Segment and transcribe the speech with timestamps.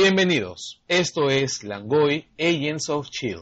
[0.00, 3.40] Bienvenidos, esto es Langoy Agents of Chill,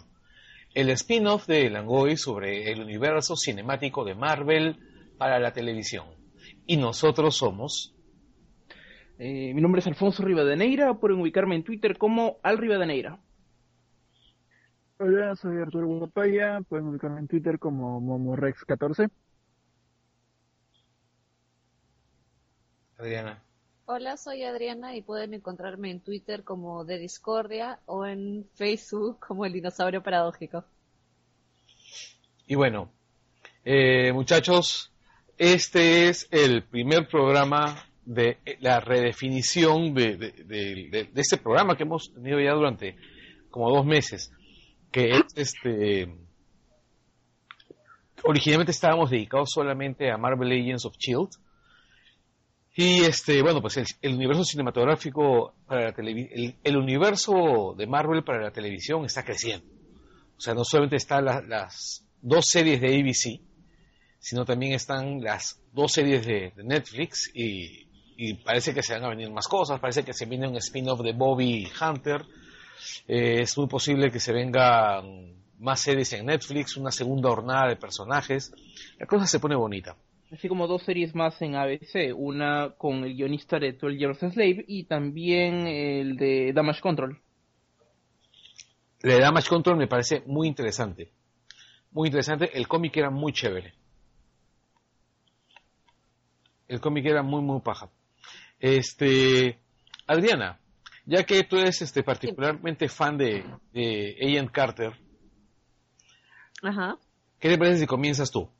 [0.73, 4.79] el spin-off de Langoy sobre el universo cinemático de Marvel
[5.19, 6.07] para la televisión.
[6.65, 7.95] Y nosotros somos...
[9.19, 13.21] Eh, mi nombre es Alfonso Rivadeneira, pueden ubicarme en Twitter como Al Rivadeneira.
[14.97, 19.11] Hola, soy Arturo Guapaya, pueden ubicarme en Twitter como Momorex14.
[22.97, 23.46] Adriana.
[23.89, 29.47] Hola, soy Adriana y pueden encontrarme en Twitter como de Discordia o en Facebook como
[29.47, 30.65] el dinosaurio paradójico.
[32.49, 32.91] Y bueno,
[33.65, 34.93] eh, muchachos,
[35.39, 42.55] este es el primer programa de la redefinición de, este programa que hemos tenido ya
[42.55, 42.97] durante
[43.51, 44.33] como dos meses,
[44.91, 46.13] que es este...
[48.25, 51.46] Originalmente estábamos dedicados solamente a Marvel Agents of S.H.I.E.L.D.,
[52.79, 58.23] y este, bueno, pues el, el universo cinematográfico para la televisión, el, universo de Marvel
[58.23, 59.67] para la televisión está creciendo.
[60.37, 63.41] O sea, no solamente están la, las dos series de ABC,
[64.19, 67.87] sino también están las dos series de, Netflix y,
[68.45, 71.13] parece que se van a venir más cosas, parece que se viene un spin-off de
[71.13, 72.23] Bobby Hunter,
[73.09, 77.77] eh, es muy posible que se vengan más series en Netflix, una segunda hornada de
[77.77, 78.53] personajes,
[78.99, 79.97] la cosa se pone bonita
[80.33, 84.31] así como dos series más en ABC, una con el guionista de 12 Years a
[84.31, 87.21] Slave y también el de Damage Control.
[89.03, 91.13] El de Damage Control me parece muy interesante.
[91.93, 93.73] Muy interesante, el cómic era muy chévere.
[96.69, 97.89] El cómic era muy, muy paja.
[98.59, 99.59] Este,
[100.07, 100.59] Adriana,
[101.05, 104.93] ya que tú eres este, particularmente fan de, de Agent Carter,
[106.63, 106.99] Ajá.
[107.39, 108.51] ¿qué te parece si comienzas tú?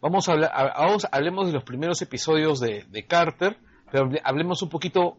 [0.00, 3.58] Vamos a hablar, vamos, hablemos de los primeros episodios de, Carter,
[3.92, 5.18] pero hablemos un poquito,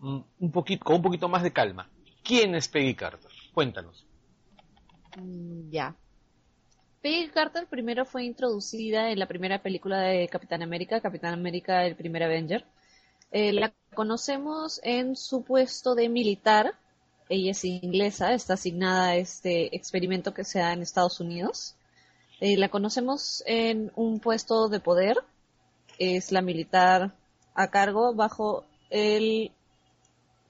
[0.00, 1.90] un poquito, con un poquito más de calma.
[2.24, 3.30] ¿Quién es Peggy Carter?
[3.52, 4.06] Cuéntanos.
[5.16, 5.94] Mm, Ya.
[7.02, 11.94] Peggy Carter primero fue introducida en la primera película de Capitán América, Capitán América el
[11.94, 12.64] primer Avenger.
[13.30, 16.74] Eh, la conocemos en su puesto de militar.
[17.28, 21.75] Ella es inglesa, está asignada a este experimento que se da en Estados Unidos.
[22.40, 25.16] Eh, la conocemos en un puesto de poder,
[25.98, 27.14] es la militar
[27.54, 29.52] a cargo bajo el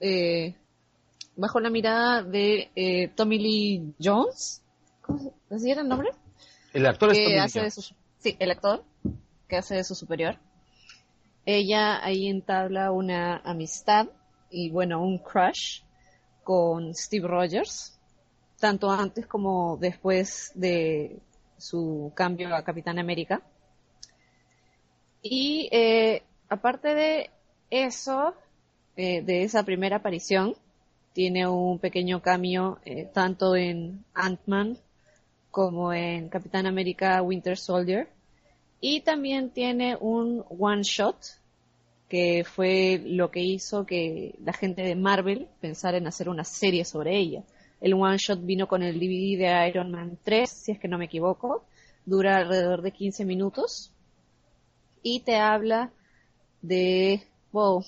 [0.01, 0.53] eh,
[1.37, 4.61] bajo la mirada de eh, Tommy Lee Jones.
[5.01, 6.09] ¿Cómo se el nombre?
[6.73, 7.81] El actor es que Tommy hace Lee su,
[8.19, 8.83] sí, el actor
[9.47, 10.37] que hace de su superior.
[11.45, 14.07] Ella ahí entabla una amistad
[14.49, 15.83] y bueno, un crush
[16.43, 17.97] con Steve Rogers,
[18.59, 21.21] tanto antes como después de
[21.57, 23.41] su cambio a Capitán América.
[25.21, 27.29] Y eh, aparte de
[27.69, 28.33] eso,
[28.95, 30.55] eh, de esa primera aparición,
[31.13, 34.77] tiene un pequeño cambio eh, tanto en Ant-Man
[35.49, 38.07] como en Capitán América Winter Soldier.
[38.79, 41.17] Y también tiene un one shot
[42.07, 46.85] que fue lo que hizo que la gente de Marvel pensara en hacer una serie
[46.85, 47.43] sobre ella.
[47.79, 50.97] El one shot vino con el DVD de Iron Man 3, si es que no
[50.97, 51.63] me equivoco.
[52.05, 53.91] Dura alrededor de 15 minutos.
[55.03, 55.91] Y te habla
[56.61, 57.83] de, wow,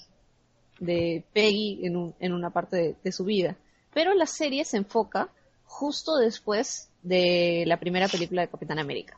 [0.79, 3.57] de Peggy en, un, en una parte de, de, su vida.
[3.93, 5.29] Pero la serie se enfoca
[5.65, 9.17] justo después de la primera película de Capitán América.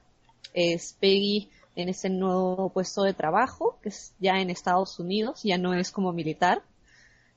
[0.53, 5.57] Es Peggy en ese nuevo puesto de trabajo, que es ya en Estados Unidos, ya
[5.57, 6.63] no es como militar,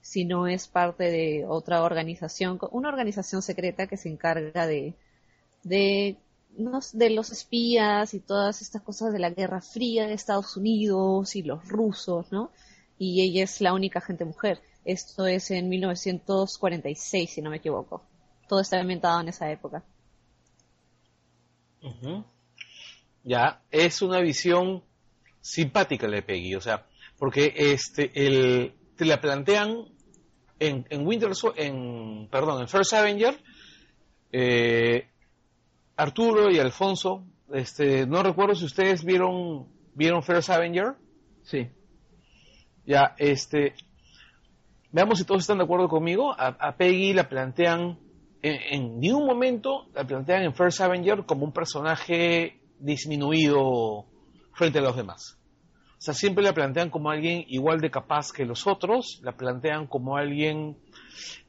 [0.05, 4.95] sino es parte de otra organización, una organización secreta que se encarga de,
[5.63, 6.19] de,
[6.59, 11.67] los espías y todas estas cosas de la Guerra Fría de Estados Unidos y los
[11.67, 12.51] rusos, ¿no?
[12.99, 14.61] y ella es la única agente mujer.
[14.85, 18.05] Esto es en 1946, si no me equivoco.
[18.47, 19.83] Todo está ambientado en esa época.
[23.23, 24.85] Ya, es una visión
[25.41, 26.87] simpática la de Peggy, o sea,
[27.17, 29.94] porque este, el, te la plantean
[30.59, 33.39] en, en Winter, en, perdón, en First Avenger,
[34.33, 35.09] eh,
[35.97, 40.95] Arturo y Alfonso, este, no recuerdo si ustedes vieron, vieron First Avenger,
[41.43, 41.69] Sí.
[42.87, 43.75] ya, este,
[44.91, 47.99] veamos si todos están de acuerdo conmigo, a, a Peggy la plantean,
[48.43, 54.07] en, en ningún momento la plantean en First Avenger como un personaje disminuido
[54.55, 55.39] frente a los demás.
[56.05, 59.87] O sea, siempre la plantean como alguien igual de capaz que los otros, la plantean
[59.87, 60.77] como alguien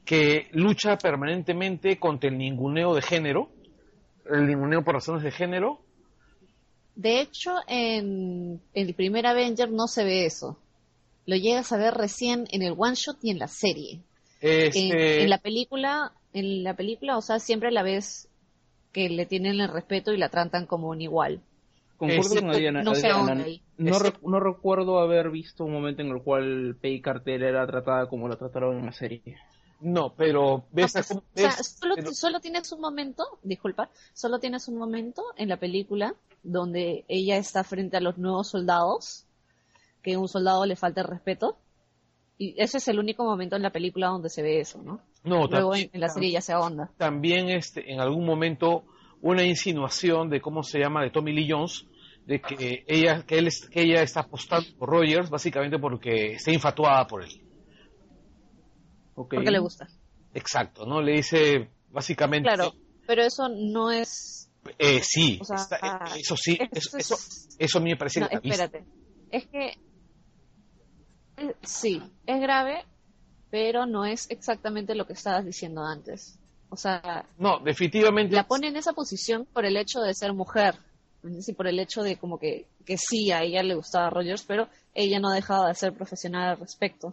[0.06, 3.50] que lucha permanentemente contra el ninguneo de género,
[4.24, 5.82] el ninguneo por razones de género,
[6.94, 10.56] De hecho, en el primer Avenger no se ve eso.
[11.26, 14.00] Lo llegas a ver recién en el one shot y en la serie.
[14.40, 18.30] En, este, en la película, en la película, o sea, siempre la ves
[18.90, 21.42] que le tienen el respeto y la tratan como un igual.
[21.96, 22.82] Concuerdo Eh, con Adriana.
[22.82, 23.44] no sé Adriana,
[23.78, 28.06] no, rec- no recuerdo haber visto un momento en el cual Peggy Carter era tratada
[28.08, 29.22] como la trataron en la serie.
[29.80, 33.24] no, pero ves, No, pues, cómo- o sea, ves- solo, pero- solo tienes un momento,
[33.42, 38.48] disculpa, solo tienes un momento en la película donde ella está frente a los nuevos
[38.48, 39.26] soldados,
[40.02, 41.58] que a un soldado le falta el respeto,
[42.38, 45.00] y ese es el único momento en la película donde se ve eso, ¿no?
[45.24, 46.90] no, Luego también- en, en la serie ya se ahonda.
[46.98, 48.84] también este, en algún momento
[49.22, 51.84] una insinuación de cómo se llama de Tommy Lee Jones
[52.26, 56.50] de que ella que él es- que ella está apostando por Rogers básicamente porque está
[56.52, 57.30] infatuada por él.
[59.14, 59.88] Porque le gusta.
[60.34, 62.74] exacto no le dice básicamente Claro,
[63.06, 64.50] pero eso no es...
[64.78, 67.90] eh, sí O sea, está- eh, eso sí eso, eso es- eso, eso a mí
[67.90, 68.84] me parece No, espérate.
[69.30, 69.68] Es que...
[71.38, 72.84] eh, Sí, es grave,
[73.50, 76.38] pero no es exactamente lo que estabas diciendo antes.
[76.68, 80.74] O sea, no definitivamente la pone en esa posición por el hecho de ser mujer.
[81.40, 84.68] Sí, por el hecho de como que, que sí, a ella le gustaba Rogers, pero
[84.94, 87.12] ella no ha dejado de ser profesional al respecto.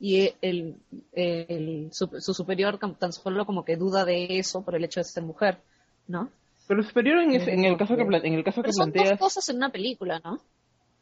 [0.00, 0.76] Y el,
[1.12, 5.04] el- su, su superior tan solo como que duda de eso por el hecho de
[5.04, 5.58] ser mujer,
[6.06, 6.30] ¿no?
[6.66, 8.72] Pero el superior en, ese- en el caso que, pla- en el caso que Pero
[8.74, 10.38] son dos cosas en una película, ¿no?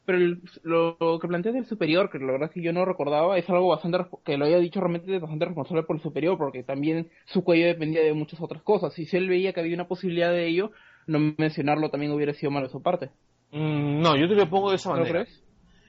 [0.04, 2.84] Pero el- lo, lo que planteas del superior, que la verdad es que yo no
[2.84, 6.62] recordaba, es algo bastante que lo había dicho realmente bastante responsable por el superior, porque
[6.62, 8.98] también su cuello dependía de muchas otras cosas.
[8.98, 10.70] Y si él veía que había una posibilidad de ello,
[11.06, 13.10] no mencionarlo también hubiera sido malo de su parte.
[13.50, 15.42] Mm, no yo te lo pongo de esa ¿No manera crees?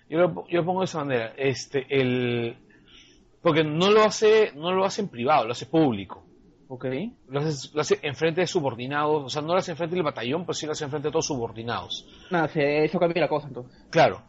[0.09, 1.33] Yo lo, yo lo pongo de esa manera.
[1.37, 2.55] Este, el,
[3.41, 6.23] porque no lo hace, no lo hace en privado, lo hace público.
[6.75, 6.85] Ok.
[7.29, 9.95] Lo hace, lo hace en frente de subordinados, o sea, no lo hace en frente
[9.95, 12.03] del batallón, pero sí lo hace en frente de todos subordinados.
[12.31, 13.85] Nada, se- eso cambia la cosa entonces.
[13.91, 14.23] Claro.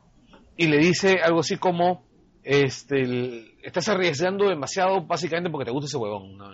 [0.54, 2.04] Y le dice algo así como,
[2.42, 6.36] este, el- estás arriesgando demasiado básicamente porque te gusta ese huevón.
[6.36, 6.50] ¿no?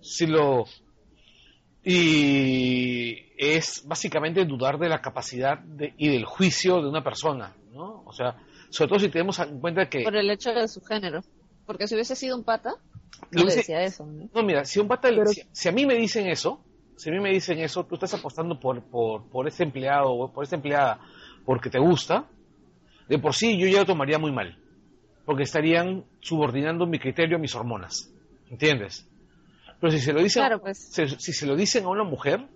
[0.00, 0.64] Sí lo...
[1.84, 8.02] Y es básicamente dudar de la capacidad de- y del juicio de una persona, ¿no?
[8.04, 8.36] O sea,
[8.70, 10.02] sobre todo si tenemos en cuenta que...
[10.02, 11.20] Por el hecho de su género.
[11.64, 12.74] Porque si hubiese sido un pata,
[13.30, 14.28] Le decía eso, ¿no?
[14.34, 16.64] No, mira, si un pata, Pero- si, si a mí me dicen eso,
[16.96, 20.32] si a mí me dicen eso, tú estás apostando por, por, por ese empleado o
[20.32, 21.00] por esa empleada
[21.44, 22.26] porque te gusta,
[23.08, 24.58] de por sí yo ya lo tomaría muy mal,
[25.24, 28.12] porque estarían subordinando mi criterio a mis hormonas,
[28.50, 29.08] ¿entiendes?
[29.80, 30.88] Pero si se lo dicen, Claro, pues.
[30.92, 32.46] se- si se lo dicen a una mujer,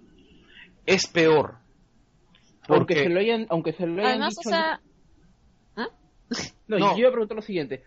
[0.87, 1.57] es peor.
[2.69, 4.81] Aunque Porque, se lo hayan, aunque se lo hayan Además, dicho o sea,
[5.77, 5.89] ¿ah?
[6.67, 6.93] No, No.
[6.93, 7.85] yo iba a preguntar lo siguiente.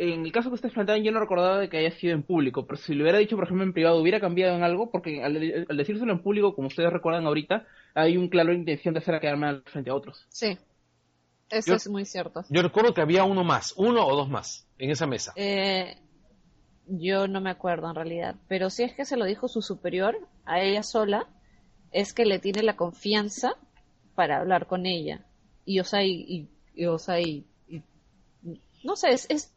[0.00, 2.64] En el caso que ustedes plantean, yo no recordaba de que haya sido en público,
[2.66, 4.90] pero si lo hubiera dicho, por ejemplo, en privado, ¿hubiera cambiado en algo?
[4.92, 9.00] Porque al, al decírselo en público, como ustedes recuerdan ahorita, hay un claro intención de
[9.00, 10.24] hacer a quedar mal frente a otros.
[10.28, 10.56] sí.
[11.50, 12.44] Eso Yo- es muy cierto.
[12.50, 15.32] yo recuerdo que había uno más, uno o dos más en esa mesa.
[15.34, 15.96] Eh,
[16.86, 20.14] yo no me acuerdo en realidad, pero si es que se lo dijo su superior
[20.44, 21.26] a ella sola,
[21.90, 23.54] es que le tiene la confianza
[24.14, 25.24] para hablar con ella.
[25.64, 27.82] Y o sea, y, y- y, o sea, y- y-
[28.84, 29.54] no sé, es, es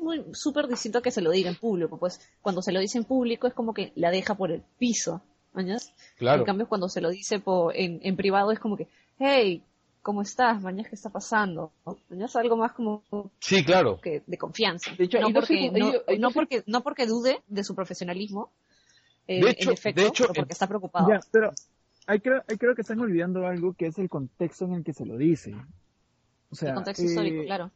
[0.00, 2.98] muy súper distinto a que se lo diga en público, pues cuando se lo dice
[2.98, 5.22] en público es como que la deja por el piso,
[5.52, 5.92] ¿mañas?
[6.16, 6.40] Claro.
[6.40, 9.62] En cambio, cuando se lo dice por, en, en privado es como que, hey,
[10.02, 10.60] ¿cómo estás?
[10.60, 11.72] Mañas, ¿qué está pasando?
[12.10, 13.02] Mañas, algo más como
[13.40, 14.00] Sí, claro.
[14.00, 14.92] que de confianza.
[14.98, 15.70] De hecho, no, porque,
[16.18, 18.50] no, porque, no porque dude de su profesionalismo,
[19.26, 21.08] eh, De hecho- en efecto, de hecho, pero porque está preocupado.
[21.08, 21.50] Ya, pero
[22.06, 24.92] ahí creo, ahí creo que están olvidando algo que es el contexto en el que
[24.92, 25.54] se lo dice.
[26.50, 27.70] O sea, el contexto eh, histórico, claro.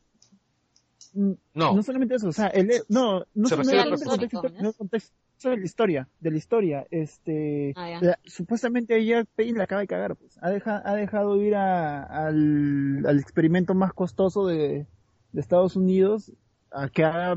[1.14, 1.38] No.
[1.76, 5.56] No solamente eso, o sea, el, no, no Se el al contexto, no, contexto de
[5.56, 10.16] la historia, de la historia, este, Ah, la- supuestamente ella Peggy la acaba de cagar,
[10.16, 14.86] pues, ha, deja- ha dejado ir a- al, al experimento más costoso de,
[15.32, 16.32] de Estados Unidos
[16.72, 17.36] a que haga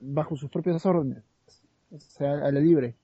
[0.00, 1.22] bajo sus propias órdenes,
[1.90, 2.96] o sea, a la libre.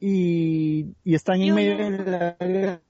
[0.00, 2.80] Y, y están en medio no- de la guerra,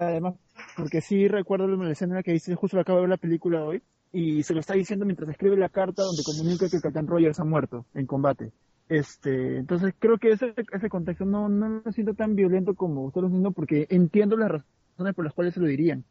[0.00, 0.34] además,
[0.76, 4.42] porque sí recuerdo la escena que dice, justo acabo de ver la película hoy, y
[4.42, 7.44] se lo está diciendo mientras escribe la carta donde comunica que el Capitán Rogers ha
[7.44, 8.52] muerto en combate.
[8.88, 13.20] Este, entonces creo que ese, ese contexto no, no lo siento tan violento como usted
[13.20, 16.04] lo siento porque entiendo las razones por las cuales se lo dirían.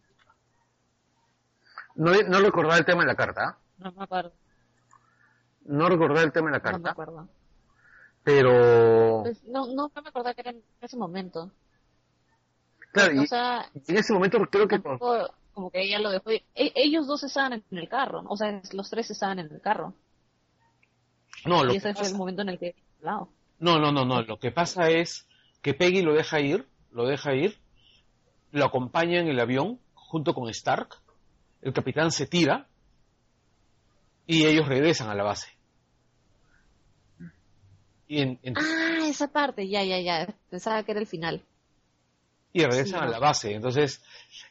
[1.95, 3.57] No, no recordaba el tema de la carta.
[3.77, 4.31] No me acuerdo.
[5.65, 6.91] No recordaba el tema de la No me carta.
[6.91, 7.27] acuerdo.
[8.23, 11.51] pero, Pues, no, no me acordaba que era en ese momento.
[12.93, 14.79] claro, y o sea, en ese momento creo que...
[14.79, 16.29] tampoco como que ella lo dejó.
[16.31, 18.29] E- ellos dos estaban en el carro, ¿no?
[18.29, 19.93] o sea, los tres estaban en el carro.
[21.45, 23.29] No, lo y que ese fue pasa- el momento en el que hablado.
[23.59, 24.21] No, no, no, no.
[24.21, 25.27] Lo que pasa es
[25.61, 27.57] que Peggy lo deja ir, lo deja ir,
[28.51, 30.95] lo acompaña en el avión junto con Stark.
[31.61, 32.67] El capitán se tira
[34.25, 35.47] y ellos regresan a la base.
[38.07, 40.33] Y, en- en- Ah, esa parte, ya, ya, ya.
[40.49, 41.43] Pensaba que era el final.
[42.53, 43.53] Y regresan sí, a la base.
[43.53, 44.01] Entonces,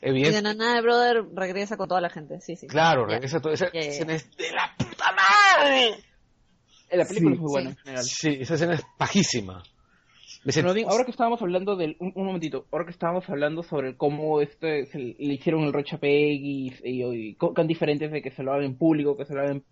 [0.00, 2.40] Y de evidentemente, nada de Brother regresa con toda la gente.
[2.40, 2.66] Sí, sí.
[2.66, 3.14] claro, Ya.
[3.14, 3.52] regresa todo.
[3.52, 3.88] Esa Ya, ya, ya.
[3.90, 5.94] escena es de la puta madre.
[6.90, 8.04] La película Sí, es muy buena en general.
[8.04, 9.62] Sí, esa escena es pajísima.
[10.44, 14.40] Pero ahora que estábamos hablando del, un, un momentito, ahora que estábamos hablando sobre cómo
[14.40, 18.42] este se le hicieron el rocha Peggy y, y, y tan diferentes de que se
[18.42, 19.64] lo hagan en público, que se lo hagan en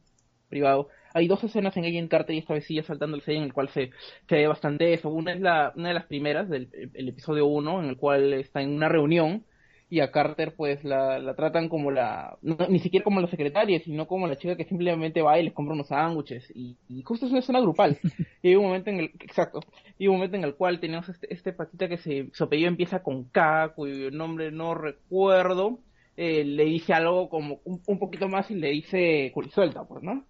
[0.48, 0.88] privado.
[1.16, 3.54] Hay dos escenas en Agent Carter y esta vez ya saltando el sello en el
[3.54, 3.90] cual se,
[4.28, 5.08] se ve bastante eso.
[5.08, 8.60] Una es la, una de las primeras del el episodio 1 en el cual está
[8.60, 9.46] en una reunión
[9.88, 13.80] y a Carter pues la, la tratan como la, no, ni siquiera como la secretaria,
[13.80, 17.24] sino como la chica que simplemente va y les compra unos sándwiches y, y justo
[17.24, 17.98] es una escena grupal.
[18.42, 19.60] Y hay un momento en el, exacto,
[19.98, 23.02] y un momento en el cual tenemos este, este patita que se, su apellido empieza
[23.02, 25.80] con K, cuyo nombre no recuerdo,
[26.16, 30.26] eh, le dice algo como un, un poquito más y le dice suelta, pues, ¿no?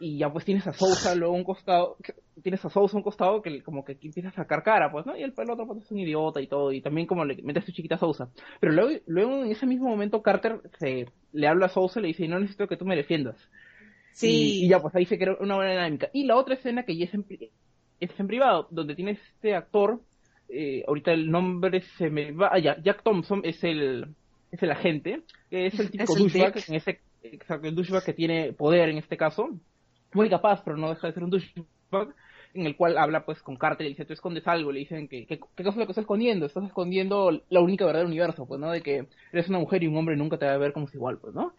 [0.00, 1.96] Y ya pues tienes a Sousa luego a un costado,
[2.42, 5.16] tienes a Sousa a un costado que como que empieza a sacar cara, pues, ¿no?
[5.16, 7.60] Y el, el otro pues, es un idiota y todo, y también como le mete
[7.60, 8.28] a su chiquita Sousa.
[8.60, 12.08] Pero luego, luego en ese mismo momento Carter se, le habla a Sousa y le
[12.08, 13.36] dice, no necesito que tú me defiendas.
[14.12, 14.28] Sí.
[14.28, 16.08] Y, y ya, pues ahí se crea una buena dinámica.
[16.12, 17.26] Y la otra escena que ya es en,
[18.00, 20.00] es en privado, donde tienes este actor,
[20.48, 24.06] eh, ahorita el nombre se me va, ah, ya, Jack Thompson es el,
[24.52, 28.52] es el agente, que es el el douchebag, en ese, exacto, el douchebag que tiene
[28.52, 29.50] poder en este caso,
[30.14, 32.14] muy capaz, pero no deja de ser un douchebag,
[32.54, 35.08] en el cual habla pues con Carter y le dice, tú escondes algo, le dicen
[35.08, 36.46] que, que, ¿qué cosa es lo que estás escondiendo?
[36.46, 38.70] Estás escondiendo la única verdad del universo, pues, ¿no?
[38.70, 40.96] De que eres una mujer y un hombre nunca te va a ver como si
[40.96, 41.54] igual, pues, ¿no?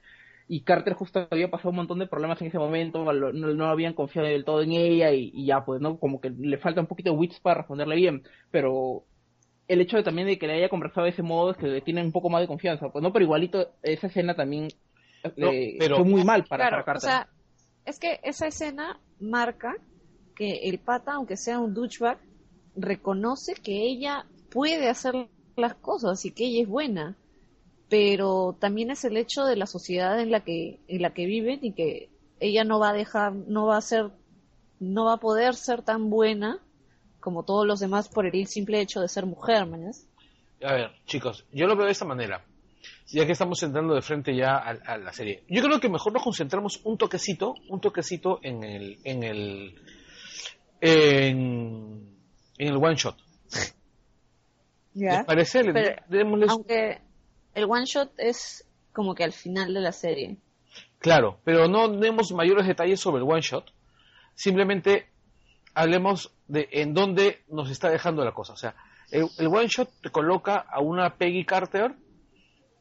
[0.47, 3.93] y Carter justo había pasado un montón de problemas en ese momento, no, no habían
[3.95, 5.97] confiado del todo en ella y, y ya pues, ¿no?
[5.97, 8.21] Como que le falta un poquito de wits para responderle bien,
[8.51, 9.05] pero
[9.67, 11.81] el hecho de también de que le haya conversado de ese modo es que le
[11.81, 14.67] tiene un poco más de confianza, pues no, pero igualito esa escena también
[15.35, 17.09] No, eh, pero- fue muy mal para, claro, para o Carter.
[17.09, 17.27] sea,
[17.85, 19.75] es que esa escena marca
[20.35, 22.19] que el pata, aunque sea un douchebag,
[22.75, 27.15] reconoce que ella puede hacer las cosas y que ella es buena.
[27.87, 31.59] Pero también es el hecho de la sociedad en la que, en la que viven
[31.61, 34.09] y que ella no va a dejar, no va a ser,
[34.79, 36.59] no va a poder ser tan buena
[37.19, 40.07] como todos los demás por el simple hecho de ser mujer, ¿mañas?
[40.63, 42.43] A ver, chicos, yo lo veo de esta manera.
[43.07, 45.43] Ya que estamos entrando de frente ya a, a la serie.
[45.47, 49.75] Yo creo que mejor nos concentramos un toquecito, un toquecito en el, en el,
[50.81, 52.09] en,
[52.57, 53.15] en el one shot.
[54.95, 55.63] ¿Les parece?
[55.63, 57.01] Le- Pero- démosles- Aunque
[57.53, 60.37] el one shot es como que al final de la serie.
[60.99, 63.65] Claro, pero no demos mayores detalles sobre el one shot.
[64.33, 65.07] Simplemente
[65.73, 68.53] hablemos de en dónde nos está dejando la cosa.
[68.53, 68.75] O sea,
[69.11, 71.93] el, el one shot te coloca a una Peggy Carter,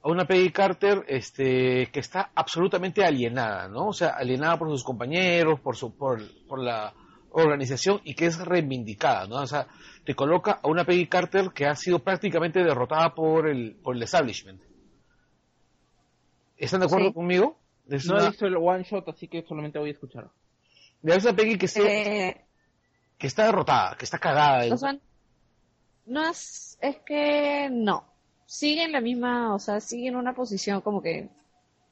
[0.04, 3.86] a una Peggy Carter este, que está absolutamente alienada, ¿no?
[3.88, 6.92] O sea, alienada por sus compañeros, por, su, por, por la
[7.30, 9.36] organización y que es reivindicada, ¿no?
[9.36, 9.66] O sea,
[10.04, 14.02] te coloca a una Peggy Carter que ha sido prácticamente derrotada por el, por el
[14.02, 14.60] establishment.
[16.56, 17.14] ¿Están de acuerdo Sí.
[17.14, 17.58] conmigo?
[17.88, 20.28] Es No una- he visto el one shot, así que solamente voy a escuchar.
[21.02, 22.44] de esa Peggy que, está- Eh,
[23.18, 24.72] que está derrotada, que está cagada.
[24.72, 24.96] o sea,
[26.06, 28.13] no es, es que no.
[28.46, 31.28] Sigue en la misma, o sea, sigue en una posición como que,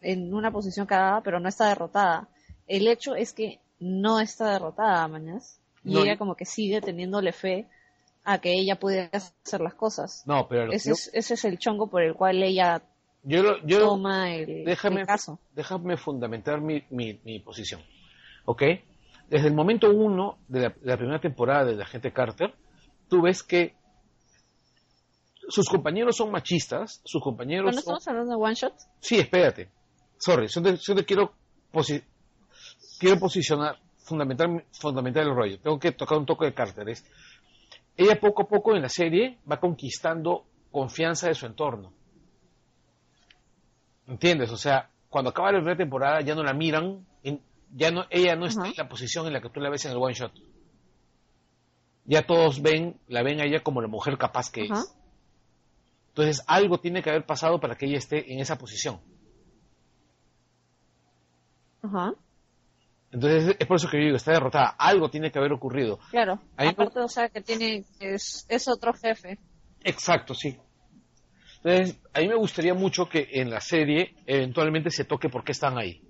[0.00, 2.28] en una posición cagada, pero no está derrotada.
[2.66, 5.58] El hecho es que no está derrotada, mañas.
[5.84, 7.66] Y No, ella como que sigue teniéndole fe
[8.24, 10.22] a que ella puede hacer las cosas.
[10.26, 12.82] no, pero Ese yo, es, ese es el chongo por el cual ella
[13.24, 15.38] yo, lo- yo- toma el, déjame, el caso.
[15.54, 17.80] déjame fundamentar mi, mi, mi posición.
[18.44, 18.62] ¿Ok?
[19.28, 22.54] Desde el momento uno de la, de la primera temporada de la gente Carter,
[23.08, 23.74] tú ves que
[25.48, 27.94] sus compañeros son machistas, sus compañeros Cuando son...
[27.96, 29.70] estamos hablando de one shot, Sí, espérate.
[30.18, 31.32] Sorry, yo te, yo te quiero,
[31.72, 32.04] posi-
[32.98, 35.58] quiero posicionar, fundamental, fundamental el rollo.
[35.60, 36.88] Tengo que tocar un toque de Carter.
[36.88, 37.04] Es,
[37.96, 41.92] ella poco a poco en la serie va conquistando confianza de su entorno.
[44.06, 44.50] ¿Entiendes?
[44.50, 47.06] O sea, cuando acaba la primera temporada ya no la miran,
[47.74, 49.92] ya no, ella no está en la posición en la que tú la ves en
[49.92, 50.32] el one shot.
[52.04, 54.70] Ya todos ven, la ven a ella como la mujer capaz que es.
[56.12, 59.00] Entonces algo tiene que haber pasado para que ella esté en esa posición.
[61.82, 62.12] Ajá.
[63.10, 64.68] Entonces es por eso que yo digo, está derrotada.
[64.78, 65.98] Algo tiene que haber ocurrido.
[66.10, 66.38] Claro.
[66.56, 69.38] Ahí Aparte, o sea, que tiene, es, es otro jefe.
[69.84, 70.56] Exacto, sí.
[71.64, 75.52] Entonces, a mí me gustaría mucho que en la serie eventualmente se toque por qué
[75.52, 76.02] están ahí.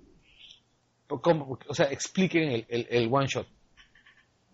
[1.07, 3.47] Por cómo- o sea, expliquen el, el- el one shot.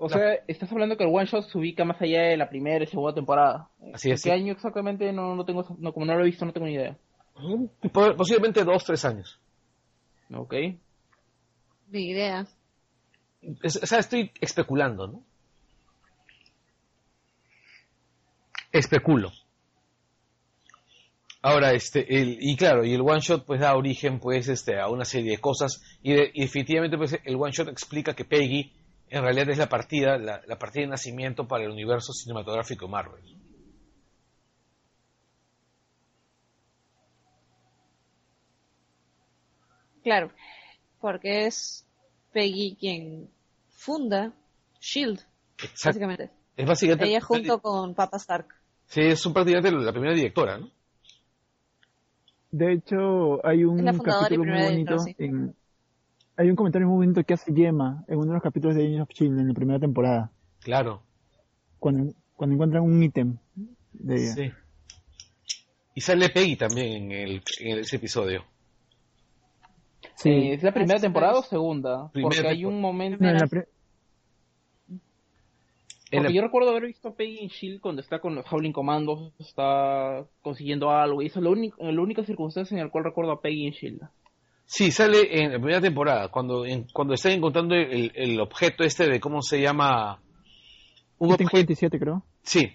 [0.02, 2.50] O La- sea, estás hablando que el one shot se ubica más allá de la
[2.50, 3.70] primera y segunda temporada.
[3.94, 4.32] Así ¿En es, ¿Qué sí.
[4.32, 5.12] año exactamente?
[5.12, 6.98] No, no tengo, no, como no lo he visto, no tengo ni idea.
[7.92, 9.38] Po- Posiblemente dos, tres años.
[10.34, 10.54] Ok.
[11.90, 12.48] Ni idea.
[13.62, 15.24] Es- o sea, estoy especulando, ¿no?
[18.72, 19.32] Especulo.
[21.42, 24.90] Ahora, este, el, y claro, y el one shot pues da origen pues este a
[24.90, 28.72] una serie de cosas y, de- y definitivamente pues el one shot explica que Peggy
[29.10, 33.24] en realidad es la partida, la, la partida de nacimiento para el universo cinematográfico Marvel.
[40.04, 40.32] Claro.
[41.02, 41.86] Porque es
[42.34, 43.30] Peggy quien
[43.70, 44.34] funda
[44.80, 45.20] Shield,
[45.58, 45.88] Exacto.
[45.88, 46.32] básicamente.
[46.56, 48.48] Es básicamente Ella junto con Papa Stark.
[48.88, 50.72] Sí, es un prácticamente la primera directora, ¿no?
[52.52, 55.00] De hecho, hay un Es la fundadora y capítulo muy bonito.
[55.00, 55.16] sí.
[55.20, 55.56] en-
[56.40, 59.02] hay un comentario muy bonito que hace Gemma en uno de los capítulos de Agents
[59.02, 60.32] of Shield en la primera temporada.
[60.62, 61.04] Claro.
[61.80, 63.38] Cuando, cuando encuentran un ítem
[63.92, 64.34] de ella.
[64.34, 64.52] Sí.
[65.96, 68.46] Y sale Peggy también en, el, en ese episodio.
[70.16, 70.30] Sí.
[70.30, 72.10] Eh, ¿Es la primera temporada o segunda?
[72.12, 73.22] Primera Porque hay un momento...
[73.22, 73.64] No, en la pri-
[74.90, 75.00] En
[76.12, 78.72] Porque la- yo recuerdo haber visto a Peggy en Shield cuando está con los Howling
[78.72, 83.04] Commandos, está consiguiendo algo, y esa es la, única- la única circunstancia en la cual
[83.04, 84.02] recuerdo a Peggy en Shield.
[84.72, 89.10] Sí, sale en la primera temporada, cuando, en- cuando están encontrando el, el objeto este
[89.10, 90.22] de cómo se llama.
[91.18, 92.24] Un ítem objeto, 47, creo.
[92.44, 92.72] sí,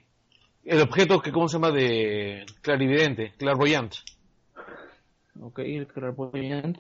[0.64, 1.70] el objeto que, ¿cómo se llama?
[1.70, 3.94] De clarividente, clairvoyant.
[5.40, 6.78] Ok, el clairvoyant.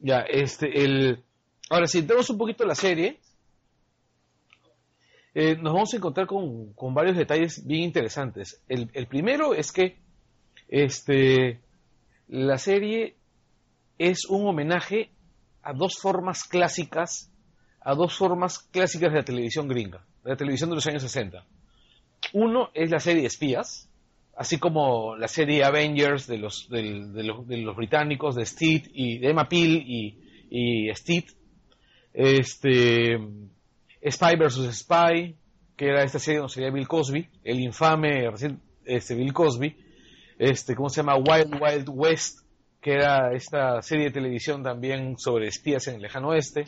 [0.00, 1.24] Ya, este, el.
[1.70, 3.20] Ahora, si entramos un poquito en la serie,
[5.34, 8.62] eh, nos vamos a encontrar con, con varios detalles bien interesantes.
[8.68, 9.96] El, el primero es que
[10.68, 11.60] este,
[12.28, 13.16] la serie
[13.98, 15.10] es un homenaje
[15.62, 17.30] a dos formas clásicas,
[17.80, 21.44] a dos formas clásicas de la televisión gringa, de la televisión de los años 60.
[22.32, 23.90] Uno es la serie espías,
[24.36, 29.24] así como la serie Avengers de los, de los, de los británicos, de Steed y
[29.24, 30.18] Emma Peel y,
[30.50, 30.90] y.
[32.12, 33.18] Este,
[34.08, 34.78] Spy vs.
[34.78, 35.34] Spy,
[35.76, 38.30] que era esta serie donde salía Bill Cosby, el infame
[38.84, 39.83] este, Bill Cosby.
[40.38, 41.16] Este, ¿cómo se llama?
[41.16, 42.40] Wild Wild West,
[42.80, 46.66] que era esta serie de televisión también sobre espías en el lejano oeste.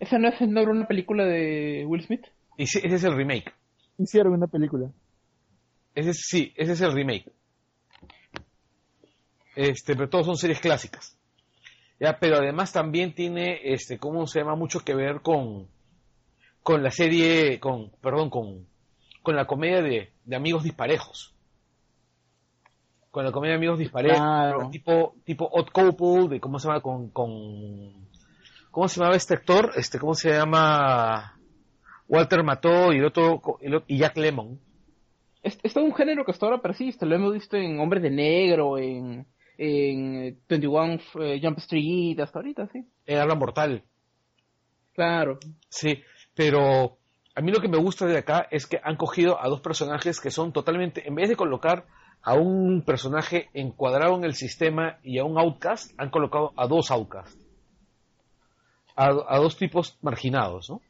[0.00, 2.24] ¿Esa no es no era una película de Will Smith?
[2.56, 3.52] Y sí, ese es el remake.
[3.98, 4.90] Hicieron una película.
[5.94, 7.30] Ese es- sí, ese es el remake.
[9.54, 11.18] Este, pero todos son series clásicas.
[12.00, 14.56] Ya, pero además también tiene, este, ¿cómo se llama?
[14.56, 15.68] Mucho que ver con,
[16.62, 18.66] con la serie, con, perdón, con,
[19.22, 21.31] con la comedia de, de amigos disparejos.
[23.12, 23.78] Con la comedia de amigos.
[23.90, 24.70] Claro.
[24.70, 28.08] Tipo, tipo Odd Couple, de cómo se llama con, con,
[28.70, 29.72] ¿cómo se llamaba este actor?
[29.76, 31.38] Este, ¿cómo se llama?
[32.08, 33.42] Walter Mató y el otro,
[33.86, 34.58] y Jack Lemon.
[35.42, 37.04] Es, es un género que hasta ahora persiste.
[37.04, 39.26] Lo hemos visto en Hombres de Negro, en,
[39.58, 42.82] en eh, 21 eh, Jump Street, hasta ahorita, sí.
[43.04, 43.82] en Habla Mortal.
[44.94, 45.38] Claro.
[45.68, 46.02] Sí,
[46.34, 46.96] pero
[47.34, 50.18] a mí lo que me gusta de acá es que han cogido a dos personajes
[50.18, 51.84] que son totalmente, en vez de colocar
[52.22, 56.90] a un personaje encuadrado en el sistema y a un outcast, han colocado a dos
[56.90, 57.38] outcasts.
[58.94, 60.80] A, a dos tipos marginados, ¿no?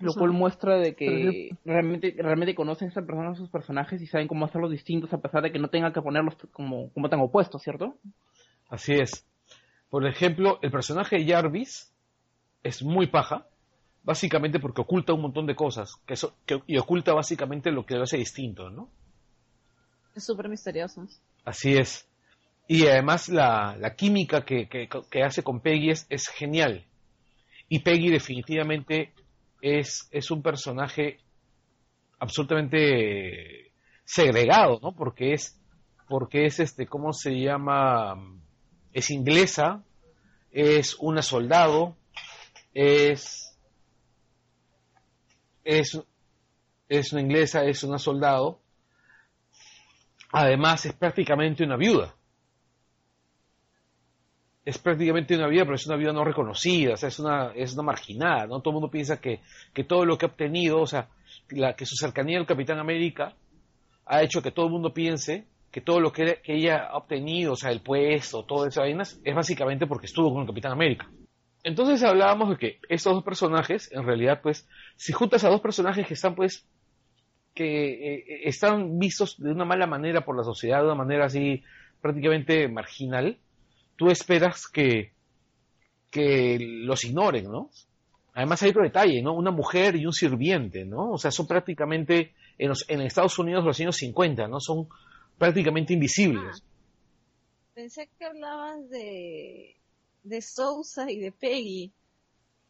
[0.00, 4.06] Lo cual muestra de que realmente, realmente conocen a esa persona, a sus personajes y
[4.06, 7.20] saben cómo hacerlos distintos a pesar de que no tengan que ponerlos como, como tan
[7.20, 7.96] opuestos, ¿cierto?
[8.68, 9.26] Así es.
[9.90, 11.92] Por ejemplo, el personaje de Jarvis
[12.62, 13.46] es muy paja,
[14.08, 17.94] básicamente porque oculta un montón de cosas, que eso- que- y oculta básicamente lo que
[17.94, 18.88] lo hace distinto, ¿no?
[20.16, 21.06] Es súper misterioso.
[21.44, 22.08] Así es.
[22.66, 26.86] Y además la, la química que, que- que hace con Peggy es, es genial.
[27.68, 29.12] Y Peggy definitivamente
[29.60, 31.18] es, es un personaje
[32.18, 33.72] absolutamente
[34.04, 34.92] segregado, ¿no?
[34.92, 35.60] Porque es,
[36.08, 38.14] porque es este, ¿cómo se llama?
[38.94, 39.82] Es inglesa,
[40.50, 41.94] es una soldado,
[42.72, 43.47] es,
[45.68, 46.00] es,
[46.88, 48.58] es una inglesa, es una soldado,
[50.32, 52.14] además es prácticamente una viuda.
[54.64, 57.74] Es prácticamente una viuda, pero es una viuda no reconocida, o sea, es una, es
[57.74, 58.60] una marginada, ¿no?
[58.60, 59.40] Todo el mundo piensa que,
[59.74, 61.08] que todo lo que ha obtenido, o sea,
[61.50, 63.34] la, que su cercanía al Capitán América
[64.06, 67.52] ha hecho que todo el mundo piense que todo lo que, que ella ha obtenido,
[67.52, 71.10] o sea, el puesto, todas esas vainas, es básicamente porque estuvo con el Capitán América.
[71.64, 76.06] Entonces hablábamos de que estos dos personajes, en realidad, pues, si juntas a dos personajes
[76.06, 76.64] que están, pues,
[77.54, 81.62] que eh, están vistos de una mala manera por la sociedad, de una manera así
[82.00, 83.38] prácticamente marginal,
[83.96, 85.12] tú esperas que,
[86.10, 87.70] que los ignoren, ¿no?
[88.34, 89.34] Además hay otro detalle, ¿no?
[89.34, 91.10] Una mujer y un sirviente, ¿no?
[91.10, 94.60] O sea, son prácticamente, en, los, en Estados Unidos los años 50, ¿no?
[94.60, 94.88] Son
[95.36, 96.62] prácticamente invisibles.
[96.62, 99.74] Ah, pensé que hablabas de,
[100.22, 101.92] de Sousa y de Peggy,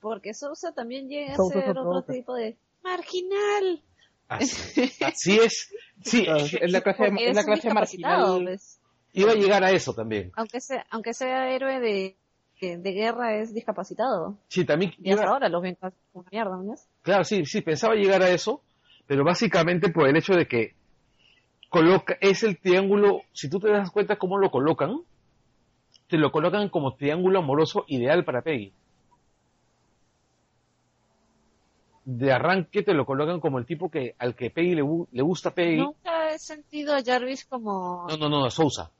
[0.01, 3.83] porque Sousa también llega a ser otro tipo de marginal.
[4.29, 5.73] Así, así es.
[6.03, 8.45] Sí, es la clase, es la clase marginal.
[8.45, 8.81] Pues.
[9.13, 10.31] Iba a llegar a eso también.
[10.37, 12.17] Aunque sea, aunque sea héroe de,
[12.61, 14.39] de, guerra, es discapacitado.
[14.49, 14.93] Sí, también.
[14.99, 16.75] Y hasta ahora los ven como mierda, ¿no?
[17.03, 18.63] Claro, sí, sí, pensaba llegar a eso,
[19.07, 20.75] pero básicamente por el hecho de que
[21.69, 25.01] coloca, es el triángulo, si tú te das cuenta cómo lo colocan,
[26.09, 28.73] te lo colocan como triángulo amoroso ideal para Peggy.
[32.05, 35.53] De arranque te lo colocan como el tipo que al que Peggy le, le gusta
[35.53, 35.77] Peggy.
[35.77, 38.07] Nunca he sentido a Jarvis como...
[38.09, 38.91] No, no, no, a Sousa.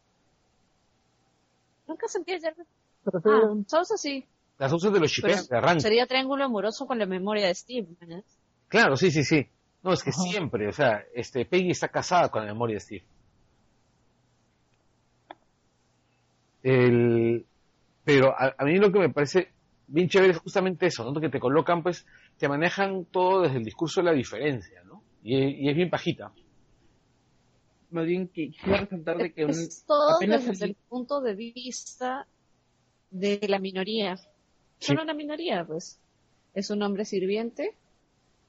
[1.87, 2.67] Nunca sentí a Jarvis.
[3.07, 4.27] Ah, Sousa sí.
[4.59, 5.81] La Sousa de los chipeos de arranque.
[5.81, 8.23] Sería triángulo amoroso con la memoria de Steve, ¿no?
[8.69, 9.49] Claro, sí, sí, sí.
[9.83, 13.05] No, es que siempre, o sea, este, Peggy está casada con la memoria de Steve.
[16.69, 17.47] El,
[18.05, 19.49] pero a, mí lo que me parece
[19.87, 21.19] bien chévere es justamente eso, ¿no?
[21.19, 22.05] Que te colocan, pues,
[22.37, 25.03] te manejan todo desde el discurso de la diferencia, ¿no?
[25.23, 26.31] Y, es bien pajita.
[27.91, 30.75] Más bien quisiera resaltar de que es todo desde el...
[30.91, 32.27] punto de vista
[33.11, 34.17] de la minoría.
[34.79, 35.99] Solo una minoría, pues.
[36.53, 37.75] Es un hombre sirviente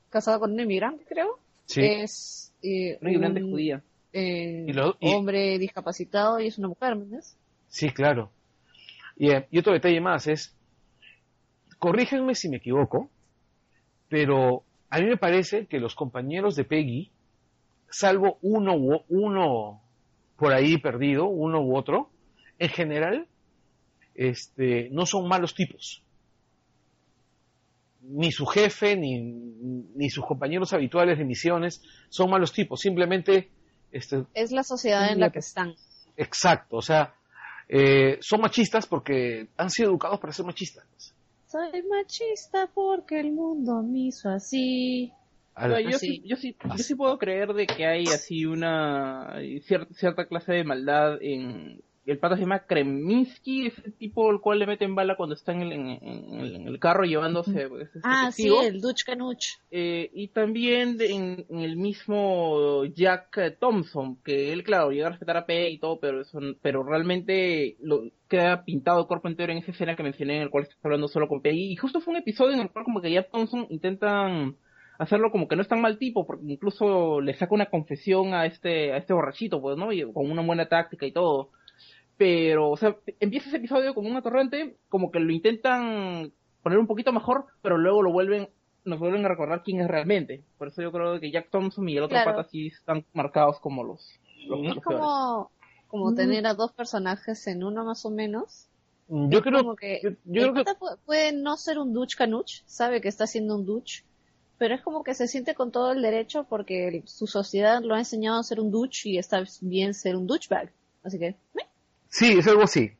[0.09, 1.39] casado con un inmigrante, creo.
[1.65, 1.81] Sí.
[1.83, 3.81] Es eh, un judía.
[4.11, 4.65] Eh,
[5.01, 7.05] hombre discapacitado y es una mujer, ¿me
[7.69, 8.31] Sí, claro.
[9.17, 10.55] Eh, y, otro detalle más es,
[11.77, 13.09] corríjanme si me equivoco,
[14.07, 17.11] pero a mí me parece que los compañeros de Peggy,
[17.89, 19.81] salvo uno u uno
[20.35, 22.09] por ahí perdido, uno u otro,
[22.57, 23.27] en general,
[24.15, 26.03] este, no son malos tipos
[28.09, 33.49] ni su jefe, ni, ni sus compañeros habituales de misiones son malos tipos, simplemente...
[33.91, 35.75] Este, es la sociedad en la que están.
[36.15, 37.15] Exacto, o sea,
[37.69, 40.85] eh, son machistas porque han sido educados para ser machistas.
[41.47, 45.11] Soy machista porque el mundo me hizo así.
[45.55, 49.35] yo, sí, yo, sí, yo sí puedo creer de que hay así una
[49.93, 54.67] cierta clase de maldad en, el pata se llama Kreminsky, ese tipo al cual le
[54.67, 57.67] meten bala cuando está en el, carro llevándose.
[57.67, 59.57] Pues, este ah, sí, el Dutch Canuch.
[59.69, 65.45] Eh, y también en, el mismo Jack Thompson, que él, claro, llega a respetar a
[65.45, 69.95] P y todo, pero eso, pero realmente lo, queda pintado cuerpo entero en esa escena
[69.95, 71.71] que mencioné, en el cual está hablando solo con Peggy.
[71.71, 74.55] Y justo fue un episodio en el cual, como que Jack Thompson intentan
[74.97, 78.45] hacerlo como que no es tan mal tipo, porque incluso le saca una confesión a
[78.45, 79.91] este, a este borrachito, pues, ¿no?
[79.91, 81.49] Y con una buena táctica y todo
[82.19, 86.85] pero, o sea, empieza ese episodio como una torrente, como que lo intentan poner un
[86.85, 88.49] poquito mejor, pero luego lo vuelven,
[88.83, 90.43] nos vuelven a recordar quién es realmente.
[90.57, 93.85] Por eso yo creo que Jack Thompson y el otro pata sí están marcados como
[93.85, 95.49] los, Es como,
[95.87, 98.67] como tener a dos personajes en uno más o menos.
[99.07, 100.65] Mm, yo creo que, yo, creo que...
[101.05, 104.03] puede no ser un Dutch Canuch, sabe que está siendo un Dutch,
[104.57, 107.99] pero es como que se siente con todo el derecho porque su sociedad lo ha
[107.99, 110.73] enseñado a ser un Dutch y está bien ser un Dutchbag.
[111.01, 111.37] Así que,
[112.09, 112.91] Sí, es algo así.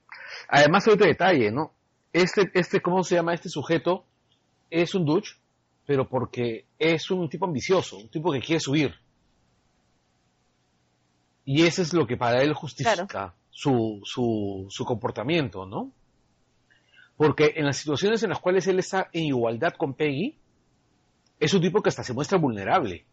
[0.48, 1.74] Además, hay otro detalle, ¿no?
[2.14, 3.34] Este, este, ¿cómo se llama?
[3.34, 4.06] Este sujeto
[4.70, 5.36] es un Dutch,
[5.86, 8.96] pero porque es un tipo ambicioso, un tipo que quiere subir.
[11.46, 15.92] Y eso es lo que para él justifica su, su, su comportamiento, ¿no?
[17.18, 20.38] Porque en las situaciones en las cuales él está en igualdad con Peggy,
[21.40, 23.06] es un tipo que hasta se muestra vulnerable.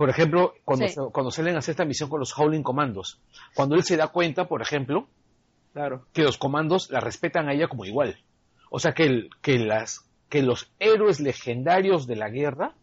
[0.00, 3.20] Por ejemplo, cuando, cuando salen a hacer esta misión con los Howling Commandos,
[3.54, 5.06] cuando él se da cuenta, por ejemplo,
[5.74, 6.06] claro.
[6.14, 8.18] que los comandos la respetan a ella como igual.
[8.70, 12.74] O sea, que, el, que, las, que los héroes legendarios de la guerra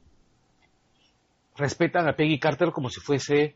[1.56, 3.56] respetan a Peggy Carter como si fuese,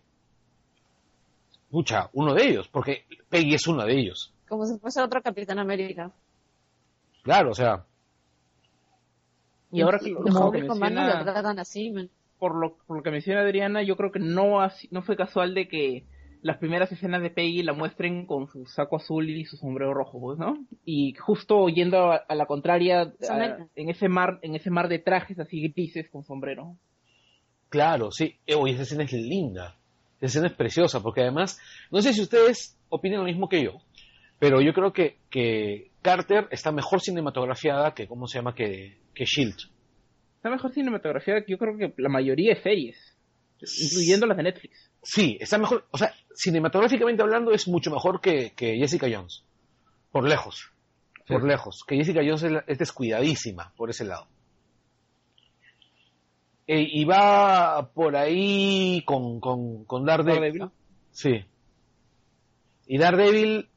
[1.69, 4.33] mucha, uno de ellos, porque Peggy es uno de ellos.
[4.49, 6.11] Como si fuese otro Capitán América.
[7.21, 7.85] Claro, o sea,
[9.71, 12.09] Y ahora que lo, menciona, lo tratan así, man.
[12.41, 14.67] Por lo, por lo que menciona Adriana, yo creo que no,
[15.03, 16.05] fue casual de que
[16.41, 20.19] las primeras escenas de Peggy la muestren con su saco azul y su sombrero rojo,
[20.19, 20.55] pues, ¿no?
[20.83, 24.97] Y justo yendo a, a la contraria, a- en ese mar, en ese mar de
[24.97, 26.77] trajes así grises con sombrero.
[27.69, 28.37] Claro, sí.
[28.47, 29.75] Eh, Oye, esa escena es linda.
[30.17, 31.59] Esa escena es preciosa, porque además,
[31.91, 33.73] no sé si ustedes opinan lo mismo que yo,
[34.39, 38.55] pero yo creo que, que Carter está mejor cinematografiada que, ¿cómo se llama?
[38.55, 39.57] Que, que Shield.
[40.43, 43.17] La mejor cinematografía, yo creo que la mayoría de series,
[43.59, 44.91] incluyendo las de Netflix.
[45.03, 49.43] Sí, está mejor, o sea, cinematográficamente hablando es mucho mejor que, que Jessica Jones.
[50.11, 50.71] Por lejos.
[51.27, 51.83] Por lejos.
[51.87, 54.27] Que Jessica Jones es, descuidadísima por ese lado.
[56.67, 60.69] Eh, y va por ahí con, con, con Daredevil.
[61.11, 61.45] Sí.
[62.87, 63.69] Y Daredevil,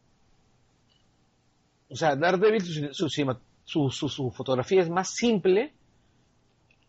[1.89, 5.73] o sea, Daredevil, su, su, su, su fotografía es más simple,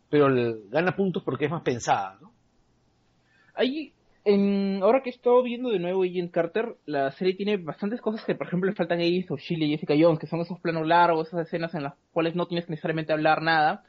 [0.09, 0.27] pero
[0.69, 2.31] gana puntos porque es más pensada, ¿no?
[3.53, 3.93] Ahí,
[4.25, 8.23] en, ahora que he estado viendo de nuevo Agent Carter, la serie tiene bastantes cosas
[8.25, 10.59] que, por ejemplo, le faltan a Agents of Shield y Jessica Jones, que son esos
[10.59, 13.83] planos largos, esas escenas en las cuales no tienes que necesariamente hablar nada,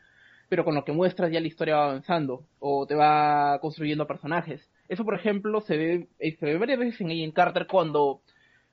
[0.48, 4.68] pero con lo que muestras ya la historia va avanzando, o te va construyendo personajes.
[4.88, 8.20] Eso, por ejemplo, se ve, eh, se ve varias veces en Agent Carter cuando,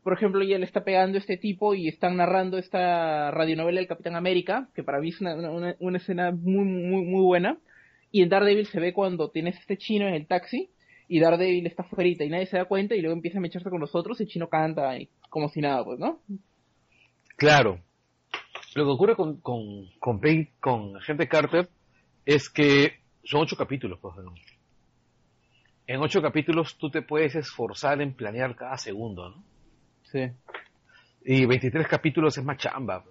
[0.03, 3.87] por ejemplo, ella le está pegando a este tipo y están narrando esta radionovela del
[3.87, 7.57] Capitán América, que para mí es una, una, una escena muy, muy, muy buena.
[8.11, 10.69] Y en Daredevil se ve cuando tienes este chino en el taxi
[11.07, 13.79] y Daredevil está fuera y nadie se da cuenta y luego empieza a mecharse con
[13.79, 16.19] los otros y el chino canta y como si nada, pues, ¿no?
[17.37, 17.79] Claro.
[18.75, 21.69] Lo que ocurre con, con, con, Peggy- con Agente Carter
[22.25, 24.33] es que son ocho capítulos, pues, ¿no?
[25.87, 29.43] En ocho capítulos tú te puedes esforzar en planear cada segundo, ¿no?
[30.13, 30.31] Sí.
[31.25, 33.03] Y 23 capítulos es más chamba.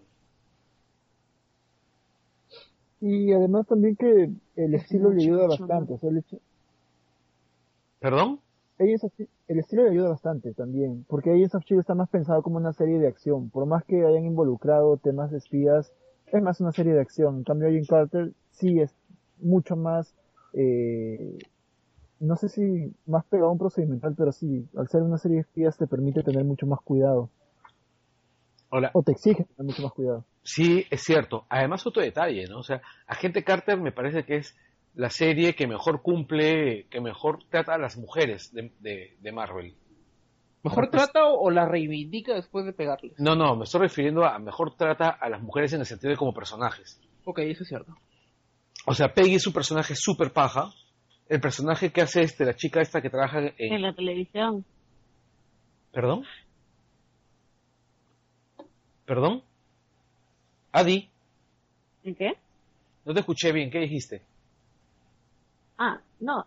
[3.00, 5.94] Y además también que el Es estilo le ayuda bastante.
[5.94, 6.38] o sea, el, hecho-
[7.98, 8.38] ¿Perdón?
[8.78, 12.72] El estilo le ayuda bastante también, porque Agents of Shield está más pensado como una
[12.72, 13.50] serie de acción.
[13.50, 15.92] Por más que hayan involucrado temas de espías,
[16.32, 17.38] es más una serie de acción.
[17.38, 18.94] En cambio, Agent Carter sí es
[19.40, 20.14] mucho más,
[20.52, 21.38] eh,
[22.22, 25.40] no sé si más pegado a un procedimental, pero sí, al ser una serie de
[25.42, 27.28] espías te permite tener mucho más cuidado,
[28.70, 28.90] Hola.
[28.94, 30.24] o te exige tener mucho más cuidado.
[30.44, 31.44] Sí, es cierto.
[31.48, 32.60] Además, otro detalle, ¿no?
[32.60, 34.56] O sea, Agente Carter me parece que es
[34.94, 39.74] la serie que mejor cumple, que mejor trata a las mujeres de, de, de Marvel.
[40.64, 43.14] ¿Mejor trata o, o la reivindica después de pegarles?
[43.18, 46.16] No, no, me estoy refiriendo a mejor trata a las mujeres en el sentido de
[46.16, 47.00] como personajes.
[47.24, 47.96] Ok, eso es cierto.
[48.86, 50.70] O sea, Peggy es un personaje súper paja.
[51.32, 53.54] El personaje que hace este, la chica esta que trabaja en...
[53.56, 54.66] En la televisión.
[55.90, 56.24] ¿Perdón?
[59.06, 59.42] ¿Perdón?
[60.72, 61.08] Adi,
[62.04, 62.34] ¿En qué?
[63.06, 64.20] no te escuché bien, ¿qué dijiste?
[65.78, 66.44] Ah, no.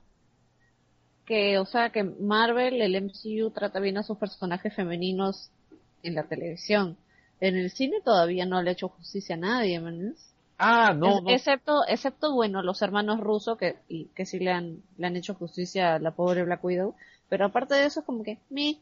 [1.26, 5.50] Que, o sea, que Marvel, el MCU, trata bien a sus personajes femeninos
[6.04, 6.96] en la televisión.
[7.40, 10.14] En el cine todavía no le ha hecho justicia a nadie, ¿me
[10.58, 11.24] Ah, no.
[11.28, 13.76] Excepto, excepto, bueno, los hermanos rusos que,
[14.16, 16.96] que sí le han, le han hecho justicia a la pobre Black Widow.
[17.28, 18.80] Pero aparte de eso es como que, mi,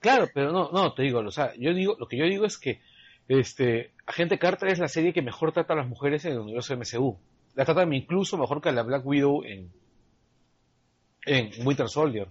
[0.00, 2.58] Claro, pero no, no, te digo, o sea, yo digo, lo que yo digo es
[2.58, 2.80] que
[3.28, 6.76] este, Agente Carter es la serie que mejor trata a las mujeres en el universo
[6.76, 7.16] MCU.
[7.54, 9.70] La trata incluso mejor que a la Black Widow en,
[11.24, 12.28] en Winter Soldier.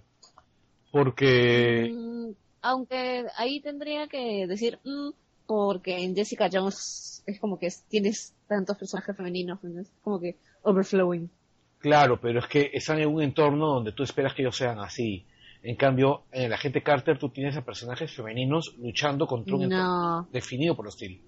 [0.90, 5.10] Porque, Mm, aunque ahí tendría que decir, mm,
[5.46, 9.58] porque en Jessica Jones es como que es- tienes tantos personajes femeninos,
[10.02, 11.30] como que overflowing.
[11.78, 15.24] claro, pero es que están en un entorno donde tú esperas que ellos sean así.
[15.64, 20.20] En cambio, en el Agente Carter tú tienes a personajes femeninos luchando contra un entorno
[20.22, 21.20] No, definido por hostil.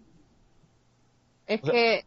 [1.47, 2.05] es O sea, que...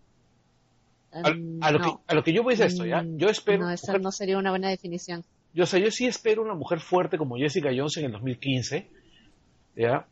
[1.13, 1.85] A, mm, a lo no.
[1.85, 3.01] que, a lo que yo voy es esto, ¿ya?
[3.01, 3.63] Mm, Yo espero...
[3.63, 5.23] No, esa mujer- no sería una buena definición.
[5.53, 8.89] Yo, o sea, yo sí espero una mujer fuerte como Jessica Jones en el 2015,
[9.75, 10.05] ¿ya?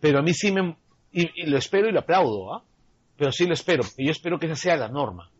[0.00, 0.76] Pero a mí sí me...
[1.14, 2.64] Y, lo espero y lo aplaudo, ¿ah?
[3.16, 5.30] Pero sí lo espero, y yo espero que esa sea la norma.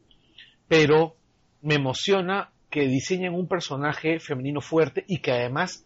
[0.68, 1.16] Pero
[1.62, 5.84] me emociona que diseñen un personaje femenino fuerte y que además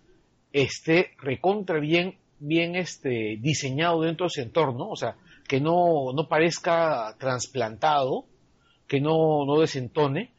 [0.52, 5.16] esté recontra bien, bien este, diseñado dentro de ese entorno, o sea,
[5.48, 8.26] que no, no parezca trasplantado,
[8.86, 10.32] que no, no desentone,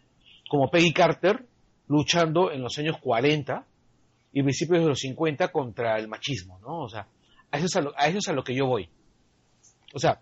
[0.48, 1.48] como Peggy Carter,
[1.88, 3.66] luchando en los años 40
[4.34, 6.82] y principios de los 50 contra el machismo, ¿no?
[6.82, 7.08] O sea,
[7.50, 8.88] a eso es a lo, a eso es a lo que yo voy.
[9.94, 10.22] O sea,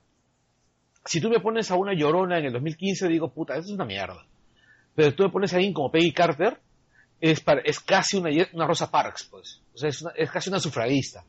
[1.06, 3.86] si tú me pones a una llorona en el 2015, digo, puta, eso es una
[3.86, 4.26] mierda.
[4.96, 6.60] Pero tú me pones a alguien como Peggy Carter,
[7.22, 9.62] es, para- es casi una, una Rosa Parks, pues.
[9.74, 11.24] O sea, es, una- es casi una sufragista.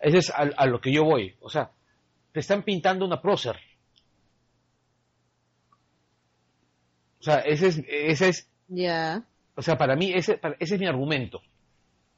[0.00, 1.34] Ese es a, a lo que yo voy.
[1.40, 1.70] O sea,
[2.32, 3.56] te están pintando una prócer.
[7.20, 9.24] O sea, ese es, ese es, Ya.
[9.56, 11.40] o sea, para mí ese, para- ese es mi argumento.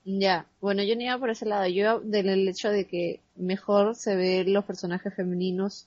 [0.05, 3.21] Ya, bueno, yo no iba por ese lado, yo iba del el hecho de que
[3.37, 5.87] mejor se ven los personajes femeninos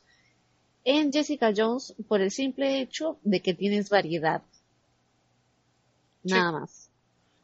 [0.86, 4.41] en Jessica Jones por el simple hecho de que tienes variedad.
[6.23, 6.89] Nada más.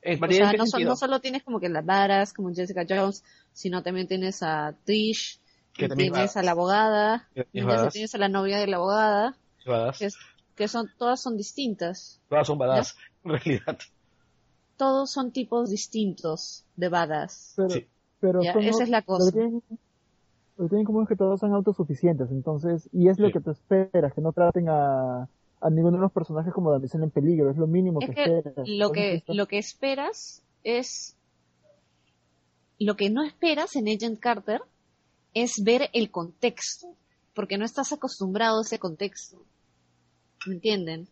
[0.01, 2.34] Eh, O Variedad sea, en qué no, so- no solo tienes como que las varas,
[2.34, 5.39] como Jessica Jones, sino también tienes a Trish,
[5.73, 7.29] Que tienes va- a la abogada,
[7.91, 9.38] tienes a la novia de la abogada,
[9.99, 10.17] que, es-
[10.55, 12.19] que son, todas son distintas.
[12.29, 13.77] Todas son badass, en realidad.
[14.79, 17.53] Todos son tipos distintos de badass.
[17.57, 17.85] Pero, Sí.
[18.21, 19.25] pero Ya, esa es la cosa.
[19.29, 19.61] que tienen,
[20.57, 23.41] lo que tienen en común es que todos son autosuficientes, entonces, y es lo que
[23.41, 25.27] te esperas, que no traten a,
[25.59, 28.37] a ninguno de los personajes como damisela en peligro, es lo mínimo Es que, que
[28.37, 28.67] esperas.
[28.69, 31.17] lo que, lo que esperas es,
[32.79, 34.61] lo que no esperas en Agent Carter
[35.33, 36.87] es ver el contexto,
[37.35, 39.37] porque no estás acostumbrado a ese contexto.
[40.47, 41.09] ¿Me entienden?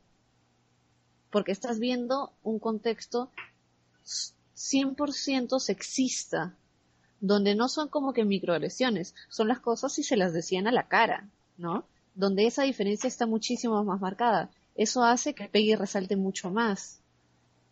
[1.31, 3.29] Porque estás viendo un contexto
[4.55, 6.55] 100% sexista,
[7.19, 10.87] donde no son como que microagresiones, son las cosas y se las decían a la
[10.87, 11.85] cara, ¿no?
[12.15, 14.49] Donde esa diferencia está muchísimo más marcada.
[14.75, 16.99] Eso hace que Peggy resalte mucho más,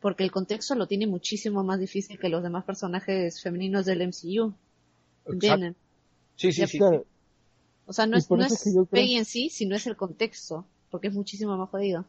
[0.02, 4.54] porque el contexto lo tiene muchísimo más difícil que los demás personajes femeninos del MCU.
[5.28, 5.76] ¿Entienden?
[6.36, 6.80] Sí, sí, sí.
[7.88, 9.76] O sea, no Y es, no es es que yo creo- Peggy en sí, sino
[9.76, 12.06] es el contexto, porque es muchísimo más jodido.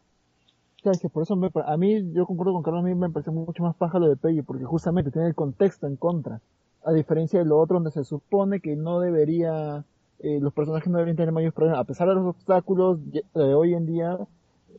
[0.82, 3.30] Claro, que por eso me, a mí, yo concuerdo con Carlos, a mí me parece
[3.30, 6.40] mucho más paja lo de Peggy, porque justamente tiene el contexto en contra,
[6.84, 9.84] a diferencia de lo otro donde se supone que no debería,
[10.20, 13.74] eh, los personajes no deberían tener mayores problemas, a pesar de los obstáculos de hoy
[13.74, 14.18] en día,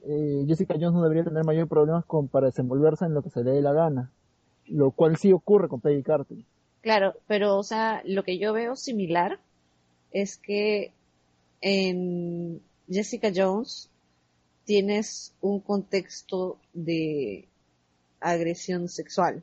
[0.06, 3.52] eh, Jessica Jones no debería tener mayores problemas para desenvolverse en lo que se le
[3.52, 4.12] dé la gana,
[4.68, 6.38] lo cual sí ocurre con Peggy Carter.
[6.82, 9.40] Claro, pero o sea, lo que yo veo similar
[10.12, 10.94] es que
[11.62, 13.90] en Jessica Jones
[14.68, 17.48] tienes un contexto de
[18.20, 19.42] agresión sexual.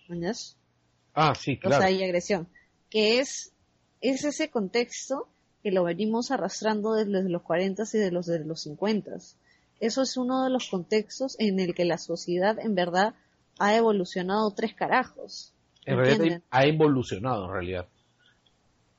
[0.00, 0.56] ¿Entiendes?
[1.12, 1.82] Ah, sí, O claro.
[1.82, 2.48] sea, hay agresión.
[2.88, 3.52] Que es,
[4.00, 5.28] es ese contexto
[5.62, 9.12] que lo venimos arrastrando desde los 40 y de los de los 50.
[9.80, 13.14] Eso es uno de los contextos en el que la sociedad en verdad
[13.58, 15.52] ha evolucionado tres carajos.
[15.84, 17.86] en realidad ha evolucionado, en realidad.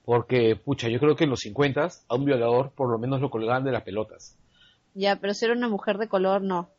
[0.03, 3.31] Porque, pucha, yo creo que en los 50 a un violador por lo menos lo
[3.31, 4.37] colgaban de las pelotas.
[4.95, 6.69] Ya, pero si era una mujer de color, no.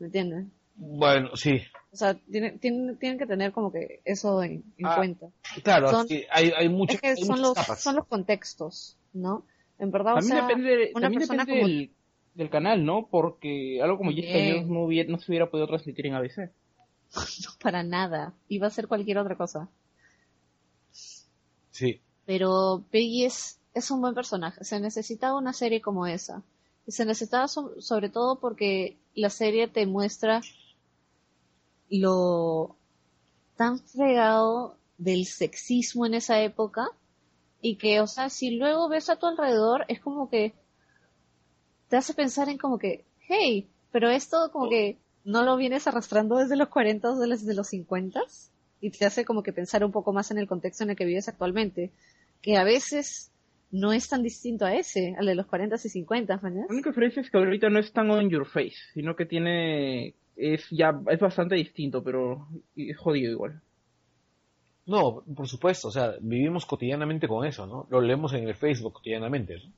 [0.00, 0.50] ¿Me entienden?
[0.74, 1.60] Bueno, sí.
[1.92, 5.28] O sea, tienen, tienen, tienen que tener como que eso en, en Ah, cuenta.
[5.62, 7.80] Claro, Son- sí, hay, hay, muchas, es que hay son muchas los, capas.
[7.82, 9.44] son los contextos, ¿no?
[9.78, 11.90] En verdad, o sea, depende, una también persona depende como- del,
[12.34, 13.06] del canal, ¿no?
[13.10, 14.32] Porque algo como Jessica.
[14.38, 16.50] Jones no, hubiera- no se hubiera podido transmitir en ABC.
[17.62, 18.32] para nada.
[18.48, 19.68] Iba a ser cualquier otra cosa.
[21.70, 22.00] Sí.
[22.26, 24.64] Pero Peggy es, es un buen personaje.
[24.64, 26.42] Se necesitaba una serie como esa.
[26.86, 30.40] Se necesitaba so- sobre todo porque la serie te muestra
[31.90, 32.76] lo
[33.56, 36.88] tan fregado del sexismo en esa época
[37.60, 40.54] y que, o sea, si luego ves a tu alrededor, es como que
[41.88, 46.36] te hace pensar en como que, hey, pero esto como que no lo vienes arrastrando
[46.36, 48.22] desde los 40 o desde los 50
[48.80, 51.04] y te hace como que pensar un poco más en el contexto en el que
[51.04, 51.92] vives actualmente,
[52.40, 53.30] que a veces
[53.72, 56.66] no es tan distinto a ese, al de los 40 y 50, ¿mañas?
[56.68, 60.14] La única diferencia es que ahorita no es tan on your face, sino que tiene,
[60.36, 63.60] es ya, es bastante distinto, pero es jodido igual.
[64.84, 67.86] No, por supuesto, o sea, vivimos cotidianamente con eso, ¿no?
[67.88, 69.72] Lo leemos en el Facebook cotidianamente, ¿no?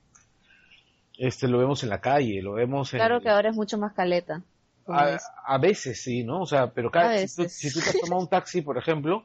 [1.16, 2.98] Este, lo vemos en la calle, lo vemos en...
[2.98, 4.42] Claro que ahora es mucho más caleta.
[4.88, 5.22] a, es.
[5.46, 6.40] a veces sí, ¿no?
[6.40, 8.76] O sea, pero cada, A si, tú, si tú te has tomado un taxi, por
[8.76, 9.24] ejemplo.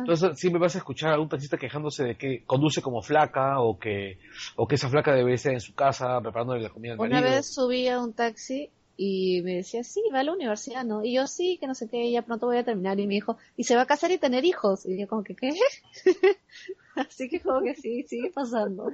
[0.00, 3.78] Entonces siempre vas a escuchar a un taxista quejándose de que conduce como flaca o
[3.78, 4.18] que,
[4.56, 7.34] o que esa flaca debe estar en su casa preparándole la comida al Una marido.
[7.36, 11.02] vez subí a un taxi y me decía, sí, va a la universidad, ¿no?
[11.04, 13.00] Y yo, sí, que no sé qué, ya pronto voy a terminar.
[13.00, 14.86] Y me dijo, ¿y se va a casar y tener hijos?
[14.86, 15.50] Y yo como que, ¿qué?
[16.94, 18.92] Así que como que sí, sigue pasando.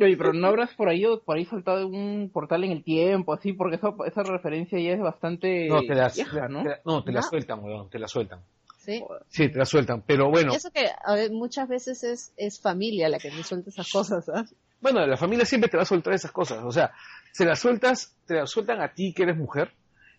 [0.00, 3.52] Oye, pero no habrás por ahí, por ahí saltado un portal en el tiempo, así,
[3.52, 6.62] porque esa, esa referencia ya es bastante No, te vieja, ¿no?
[6.62, 8.40] te la- no, te la sueltan, weón, te la sueltan.
[8.84, 9.04] ¿Sí?
[9.28, 12.60] Sí, te la sueltan, pero bueno, Y eso que a ver, muchas veces es, es
[12.60, 14.44] familia la que me suelta esas cosas, ¿ah?
[14.80, 16.92] bueno, la familia siempre te va a soltar esas cosas, o sea,
[17.32, 19.72] se las sueltas, te las sueltan a ti que eres mujer,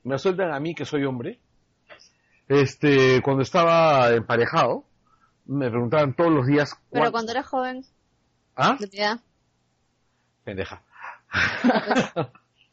[0.03, 1.39] me las sueltan a mí que soy hombre.
[2.47, 4.85] Este, cuando estaba emparejado,
[5.45, 7.85] me preguntaban todos los días, Pero ¿cuán- cuando era joven,
[8.55, 8.77] ¿ah?
[10.43, 10.81] Pendeja.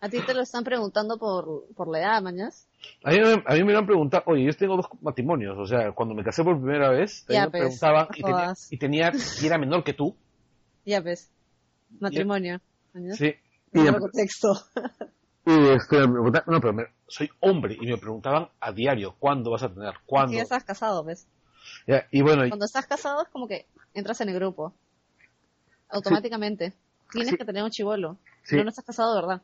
[0.03, 2.67] A ti te lo están preguntando por, por la edad, mañas.
[3.05, 5.67] A mí, me- a mí me lo han preguntado, oye, yo tengo dos matrimonios, o
[5.67, 9.13] sea, cuando me casé por primera vez, Ya, me pues, preguntaban y tenía, y tenía,
[9.43, 10.17] y era menor que tú,
[10.87, 11.31] Ya ves.
[11.99, 12.61] Matrimonio.
[12.95, 13.19] mañas.
[13.19, 13.35] sí,
[13.75, 14.55] y, me- contexto.
[15.45, 19.51] y, este, me preguntaban- no, pero me- soy hombre, y me preguntaban a diario, ¿cuándo
[19.51, 19.95] vas a tener?
[20.07, 20.33] ¿Cuándo?
[20.33, 21.27] Y ya estás casado, ¿ves?
[21.87, 24.73] Ya, y bueno, y- Cuando estás casado es como que entras en el grupo.
[25.91, 26.73] Automáticamente.
[27.13, 27.37] Tienes Sí.
[27.37, 28.17] que tener un chivolo.
[28.45, 28.57] Sí.
[28.57, 29.43] No, no estás casado, verdad.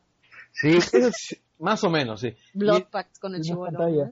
[0.61, 2.35] Sí, eso es- más o menos, sí.
[2.53, 4.11] Blood pact con el chivolo.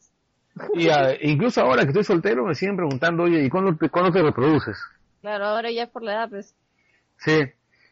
[0.74, 4.12] Y, ah, incluso ahora que estoy soltero me siguen preguntando, oye, ¿y cuándo te, cuándo
[4.12, 4.78] te reproduces?
[5.22, 6.56] Claro, ahora ya es por la edad, pues.
[7.18, 7.42] Sí.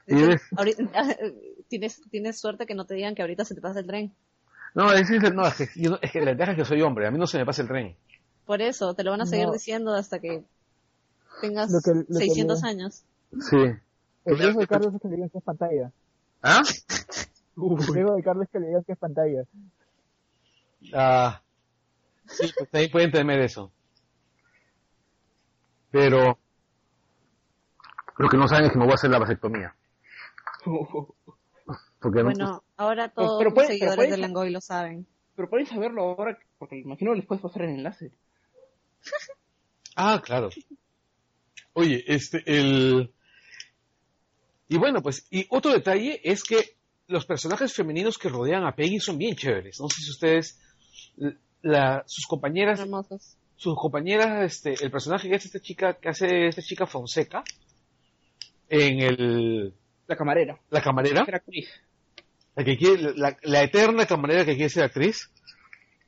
[0.07, 0.91] Y ves, Ahorita-
[1.67, 4.13] tienes, tienes suerte que no te digan que ahorita se te pasa el tren.
[4.75, 6.81] no, es, es- no, es que, yo no- es que la ventaja es que soy
[6.81, 7.95] hombre, a mí no se me pasa el tren.
[8.45, 9.53] Por eso, te lo van a seguir No.
[9.53, 10.43] diciendo hasta que
[11.41, 13.03] tengas Lo que- lo que 600 le- años.
[13.39, 13.57] Sí.
[14.25, 15.91] El Carlos es que le digan que es pantalla.
[16.41, 16.61] ¿Ah?
[17.55, 19.43] El riesgo de Carlos que le digan que es pantalla.
[20.93, 21.41] Ah,
[22.27, 23.71] sí, pues ahí pueden temer eso.
[25.91, 26.37] Pero
[28.17, 29.75] lo que no saben es que me voy a hacer la vasectomía.
[31.99, 35.07] Porque no- Bueno, ahora Pero- todos pero los seguidores de Langoy lo saben.
[35.35, 38.11] Pero pueden saberlo ahora, porque imagino les puedes pasar el enlace.
[39.95, 40.49] Ah, claro.
[41.73, 43.13] Oye, este, el...
[44.67, 46.75] Y bueno, pues, y otro detalle es que
[47.13, 49.79] los personajes femeninos que rodean a Peggy son bien chéveres.
[49.79, 50.59] No sé si ustedes,
[51.61, 53.37] la, sus compañeras, Hermosos.
[53.55, 57.43] sus compañeras, este, el personaje que hace esta chica, que hace esta chica Fonseca,
[58.67, 59.73] en el,
[60.07, 60.59] La camarera.
[60.71, 61.69] la camarera, actriz.
[62.55, 65.29] la que quiere, la, la eterna camarera que quiere ser actriz,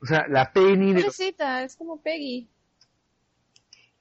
[0.01, 1.01] o sea, la Penny de,
[1.64, 2.47] es como Peggy.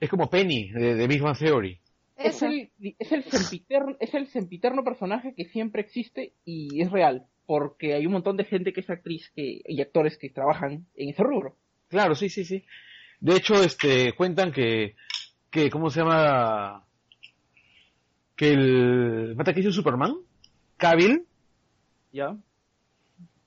[0.01, 1.79] es como Penny de, de Big Bang Theory.
[2.17, 7.27] Es el, es, el sempiterno, es el sempiterno personaje que siempre existe y es real.
[7.47, 11.09] Porque hay un montón de gente que es actriz que, y actores que trabajan en
[11.11, 11.57] ese rubro.
[11.89, 12.65] Claro, sí, sí, sí.
[13.21, 14.95] De hecho, este, cuentan que,
[15.51, 16.85] que, ¿cómo se llama?
[18.37, 20.15] Que el pata que hizo Superman,
[20.77, 21.25] Cavill,
[22.13, 22.37] ¿Ya?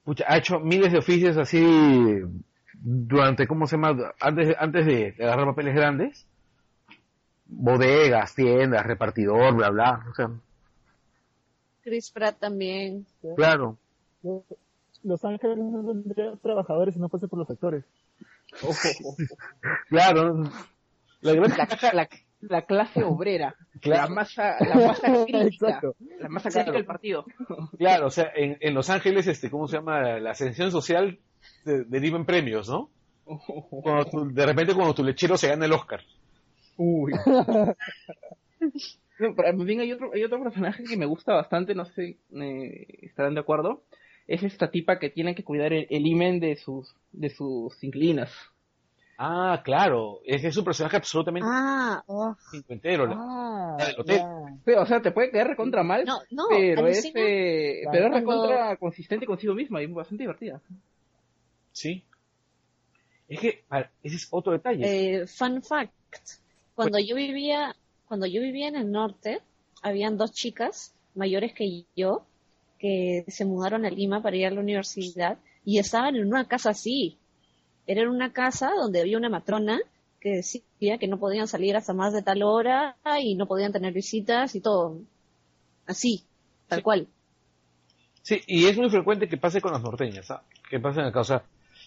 [0.04, 1.62] pucha, ha hecho miles de oficios así
[2.74, 4.14] durante, ¿cómo se llama?
[4.20, 6.28] Antes, antes de agarrar papeles grandes.
[7.50, 10.06] Bodegas, tiendas, repartidor, bla, bla.
[10.12, 10.30] O sea,
[11.82, 13.06] Chris Pratt también.
[13.36, 13.78] claro.
[15.04, 17.86] Los Ángeles no tendrían trabajadores si no fuese por los actores.
[19.90, 20.44] Claro.
[21.22, 22.10] La gran La, la,
[22.42, 23.56] la clase obrera.
[23.82, 24.10] Claro.
[24.10, 25.68] La masa, la masa crítica.
[25.68, 25.96] Exacto.
[26.20, 26.66] La masa Claro.
[26.66, 27.26] crítica del partido.
[27.78, 30.20] Claro, o sea, en, en Los Ángeles, este, ¿cómo se llama?
[30.20, 31.20] La ascensión social
[31.66, 32.90] de- deriva en premios, ¿no?
[33.26, 36.02] Cuando tu- de repente cuando tu lechero se gana el Oscar.
[36.78, 37.14] Uy.
[39.20, 42.86] No, pero también hay otro, hay otro personaje que me gusta bastante, no sé, eh,
[43.02, 43.82] estarán de acuerdo.
[44.28, 48.32] Es esta tipa que tiene que cuidar el, el imen de sus, de sus inquilinas.
[49.18, 52.36] Ah, claro, es, es un personaje absolutamente Ah, oh.
[52.52, 53.06] cincuentero.
[53.16, 54.18] Ah, La del hotel.
[54.18, 54.58] ya.
[54.66, 57.92] Sí, o sea, te puede caer recontra mal, No, no, pero es, eh, Claro.
[57.92, 60.62] pero es Cuando- recontra consistente consigo misma y bastante divertida.
[61.72, 62.04] Sí.
[63.28, 63.64] Es que,
[64.04, 65.22] ese es otro detalle.
[65.22, 65.92] Eh, fun fact.
[66.78, 67.76] Cuando yo vivía,
[68.08, 69.42] cuando yo vivía en el norte,
[69.82, 72.24] habían dos chicas mayores que yo
[72.78, 76.70] que se mudaron a Lima para ir a la universidad y estaban en una casa
[76.70, 77.18] así.
[77.88, 79.80] Era en una casa donde había una matrona
[80.22, 83.94] que decía que no podían salir hasta más de tal hora y no podían tener
[83.94, 85.00] visitas y todo.
[85.88, 86.24] Así,
[86.68, 86.84] tal Sí.
[86.84, 87.08] cual.
[88.22, 90.44] Sí, y es muy frecuente que pase con las norteñas, ¿ah?
[90.70, 91.44] Que pase en acá, o sea,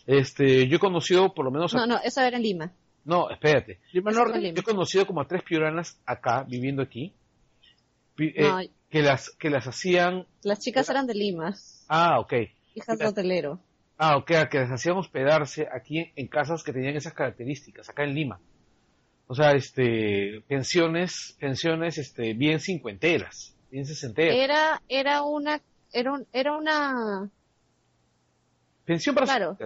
[0.08, 1.72] este, yo he conocido por lo menos...
[1.74, 2.72] a- No, no, eso era en Lima.
[3.04, 3.80] No, espérate.
[3.92, 4.40] Lima Norte.
[4.52, 7.12] Yo he conocido como a tres pioranas acá, viviendo aquí,
[8.18, 10.26] eh, No, que las que las hacían...
[10.42, 11.54] las chicas eran de Lima,
[11.88, 12.32] Ah, ok.
[12.74, 13.60] hijas de hotelero.
[13.96, 18.14] Ah, ok, que las hacían hospedarse aquí en, casas que tenían esas características, acá en
[18.14, 18.40] Lima.
[19.26, 24.36] O sea, este, pensiones, pensiones, este, bien cincuenteras, bien sesenteras.
[24.36, 25.60] Era, era una,
[25.92, 27.30] era, un- era una,
[28.84, 29.56] Pensión para claro.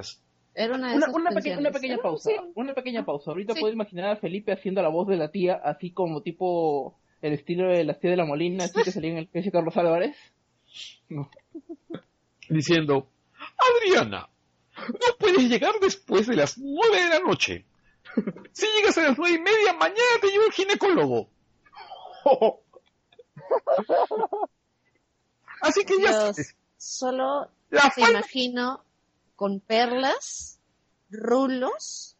[0.55, 2.37] Era una de Una, esas una, peque- una pequeña pausa, sí.
[2.55, 3.31] una pequeña pausa.
[3.31, 3.61] Ahorita Sí.
[3.61, 7.69] puedo imaginar a Felipe haciendo la voz de la tía, así como tipo el estilo
[7.69, 10.17] de la tía de la Molina, así que salía en el precio Carlos Álvarez.
[11.09, 11.31] No.
[12.49, 13.09] Diciendo,
[13.57, 14.29] Adriana,
[14.77, 17.65] no puedes llegar después de las nueve de la noche.
[18.53, 21.29] Si llegas a las nueve y media, mañana te llevo al ginecólogo.
[25.61, 28.84] Así que ya Dios, solo la te imagino
[29.37, 30.61] con perlas,
[31.11, 32.17] rulos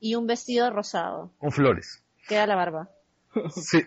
[0.00, 1.30] y un vestido rosado.
[1.38, 2.02] con flores.
[2.28, 2.90] Queda la barba.
[3.54, 3.80] Sí.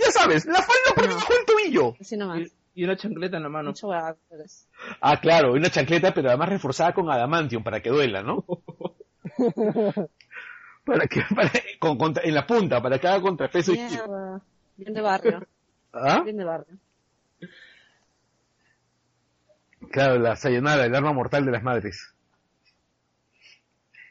[0.00, 1.10] Ya sabes, la falda por No.
[1.10, 1.94] debajo del tobillo.
[2.00, 2.48] Así nomás.
[2.74, 3.68] Y una chancleta en la mano.
[3.70, 4.66] Mucho árboles.
[5.02, 8.46] Ah, claro, una chancleta, pero además reforzada con adamantium para que duela, ¿no?
[10.86, 13.72] para que, para, con, contra- en la punta, para que haga contrapeso.
[13.74, 13.86] y-.
[14.76, 15.46] Bien de barrio.
[15.92, 16.22] ¿Ah?
[16.24, 16.78] Bien de barrio.
[19.92, 22.12] Claro, la sayonara, el arma mortal de las madres.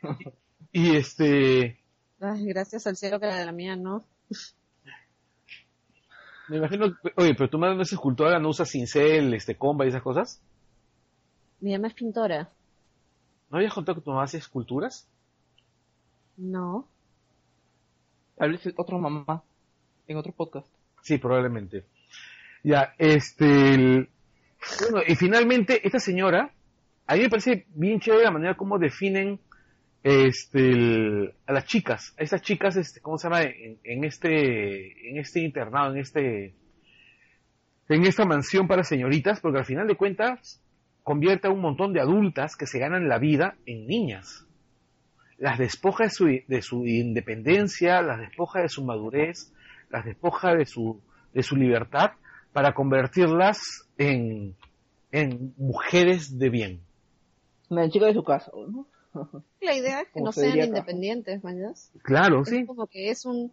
[0.73, 1.77] Y este,
[2.21, 4.05] Ay, gracias al cielo que la de la mía no.
[6.47, 9.89] me imagino, oye, pero tu madre no es escultora, no usa cincel, este, comba y
[9.89, 10.41] esas cosas.
[11.59, 12.49] Mi mamá es pintora.
[13.49, 15.07] ¿No habías contado que tu mamá hace esculturas?
[16.38, 16.88] No.
[18.38, 19.43] Tal vez otra mamá.
[20.07, 20.67] En otro podcast.
[21.01, 21.84] Sí, probablemente.
[22.63, 24.09] Ya, este, el-
[24.82, 26.51] bueno, y finalmente, esta señora,
[27.07, 29.39] a mí me parece bien chévere la manera como definen,
[30.03, 33.43] este, a las chicas, a estas chicas, este, ¿cómo se llama?
[33.43, 36.55] En, en este, en este internado, en este,
[37.89, 40.64] en esta mansión para señoritas, porque al final de cuentas,
[41.03, 44.45] convierte a un montón de adultas que se ganan la vida en niñas.
[45.38, 49.53] Las despoja de su, de su independencia, las despoja de su madurez,
[49.89, 51.01] las despoja de su,
[51.34, 52.12] de su libertad
[52.54, 53.60] para convertirlas
[53.97, 54.56] en,
[55.12, 56.82] en mujeres de bien.
[57.70, 58.86] Una chica de su casa, ¿no?
[59.62, 61.91] La idea es que Como no se sean independientes, ¿mañas?
[62.04, 62.66] Claro, Es sí.
[62.66, 63.52] como que es un...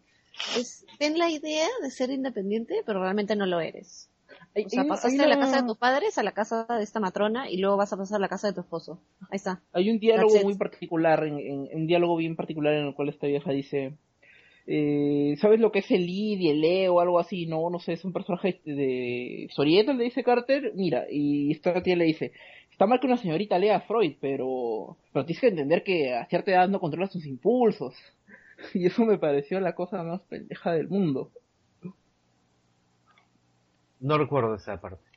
[0.57, 4.09] Es, ten la idea de ser independiente, pero realmente no lo eres.
[4.55, 6.65] Hay- O sea, hay- pasaste de la una- casa de tus padres a la casa
[6.69, 9.01] de esta matrona y luego vas a pasar a la casa de tu esposo.
[9.31, 9.61] Ahí está.
[9.73, 10.45] Hay un diálogo That's it.
[10.45, 13.95] muy particular, en, en- un diálogo bien particular en el cual esta vieja dice,
[14.71, 17.47] eh, ¿sabes lo que es el Lid y el Leo o algo así?
[17.47, 21.97] No, no sé, es un personaje de historieta, le dice Carter, mira, y esta tía
[21.97, 22.33] le dice,
[22.71, 26.27] está mal que una señorita lea a Freud, pero, pero tienes que entender que a
[26.27, 27.95] cierta edad no controla sus impulsos.
[28.75, 31.31] Y eso me pareció la cosa más pendeja del mundo.
[34.01, 35.08] No recuerdo esa parte.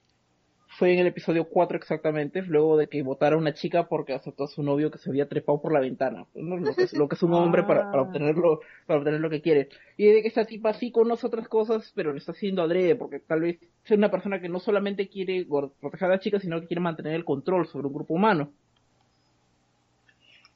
[0.78, 4.46] Fue en el episodio 4 exactamente, luego de que votara a una chica porque aceptó
[4.46, 6.26] a su novio que se había trepado por la ventana.
[6.34, 6.58] ¿no?
[6.58, 9.68] Lo, que, lo que es un hombre para, para, obtenerlo, para obtener lo que quiere.
[9.98, 13.20] Y de que esta tipa sí conoce otras cosas, pero lo está haciendo adrede, porque
[13.20, 16.68] tal vez es una persona que no solamente quiere proteger a la chica, sino que
[16.68, 18.52] quiere mantener el control sobre un grupo humano.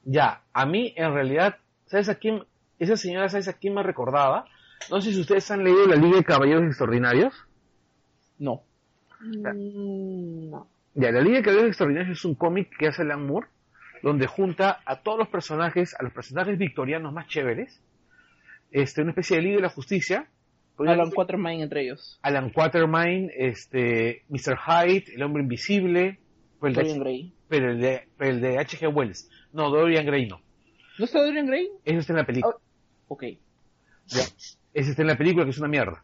[0.06, 1.58] Ya, a mí en realidad,
[1.88, 2.44] ¿sabes a quién?
[2.80, 4.46] Esa señora, ¿sabes a quién me recordaba?
[4.90, 7.34] No sé si ustedes han leído la Liga de Caballeros Extraordinarios.
[8.38, 8.64] No.
[9.22, 10.68] Mm, no.
[10.94, 13.48] Ya, la Liga de Caballeros Extraordinarios es un cómic que hace Alan Moore,
[14.02, 17.82] donde junta a todos los personajes, a los personajes victorianos más chéveres,
[18.72, 20.30] este, una especie de Liga de la Justicia.
[20.78, 22.20] Alan Quatermain entre ellos.
[22.22, 24.58] Alan Quatermain, este, Mr.
[24.58, 26.20] Hyde, El Hombre Invisible,
[26.60, 27.34] pero el de, Dorian Gray.
[27.48, 28.94] pero el de, pero el de H.G.
[28.94, 29.30] Wells.
[29.54, 30.42] No, Dorian Gray no.
[30.98, 31.70] ¿No está Dorian Gray?
[31.84, 32.56] Eso está en la película.
[33.08, 33.24] Ok.
[34.08, 34.24] Ya.
[34.74, 36.04] Ese está en la película, que es una mierda.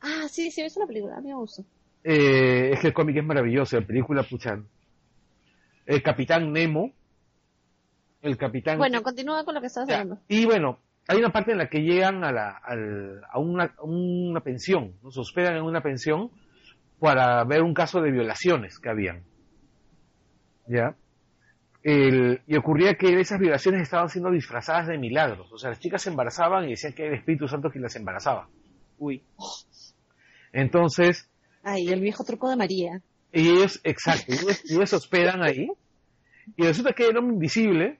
[0.00, 1.16] Ah, sí, sí, es una película.
[1.16, 1.62] A mí me gusta.
[2.04, 4.58] Eh, es que el cómic es maravilloso, la película, pucha.
[5.86, 6.92] El Capitán Nemo.
[8.22, 8.78] El Capitán.
[8.78, 10.20] Bueno, continúa con lo que estabas Ya, hablando.
[10.28, 13.82] Y bueno, hay una parte en la que llegan a, la, al- a una, a
[13.82, 15.10] una pensión, ¿no?
[15.10, 16.30] se hospedan en una pensión
[16.98, 19.22] para ver un caso de violaciones que habían.
[20.66, 20.96] ¿Ya?
[21.82, 25.50] El- y ocurría que esas violaciones estaban siendo disfrazadas de milagros.
[25.52, 27.94] O sea, las chicas se embarazaban y decían que era el Espíritu Santo quien las
[27.96, 28.48] embarazaba.
[28.98, 29.22] Uy.
[30.52, 31.30] Entonces,
[31.62, 33.00] Ay, el viejo truco de María.
[33.32, 35.68] Y ellos, exacto, y ellos, ellos hospedan ahí.
[36.56, 37.98] Y resulta que el hombre invisible,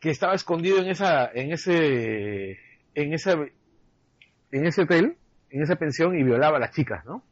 [0.00, 2.58] que estaba escondido en esa, en ese,
[2.94, 3.32] en ese,
[4.52, 5.16] en ese hotel,
[5.50, 7.24] en esa pensión, y violaba a las chicas, ¿no?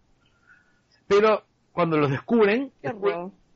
[1.07, 2.73] Pero cuando los descubren,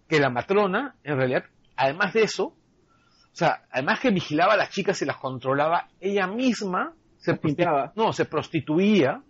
[0.08, 1.44] que la matrona, en realidad,
[1.76, 6.26] además de eso, o sea, además que vigilaba a las chicas y las controlaba, ella
[6.26, 7.92] misma se pimpeaba.
[7.94, 9.22] no, se prostituía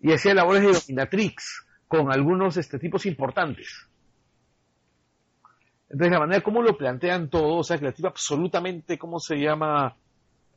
[0.00, 3.86] y hacía labores de dominatrix con algunos este, tipos importantes.
[5.90, 9.36] Entonces, la manera como lo plantean todo, o sea, que la tipa absolutamente, ¿cómo se
[9.36, 9.96] llama?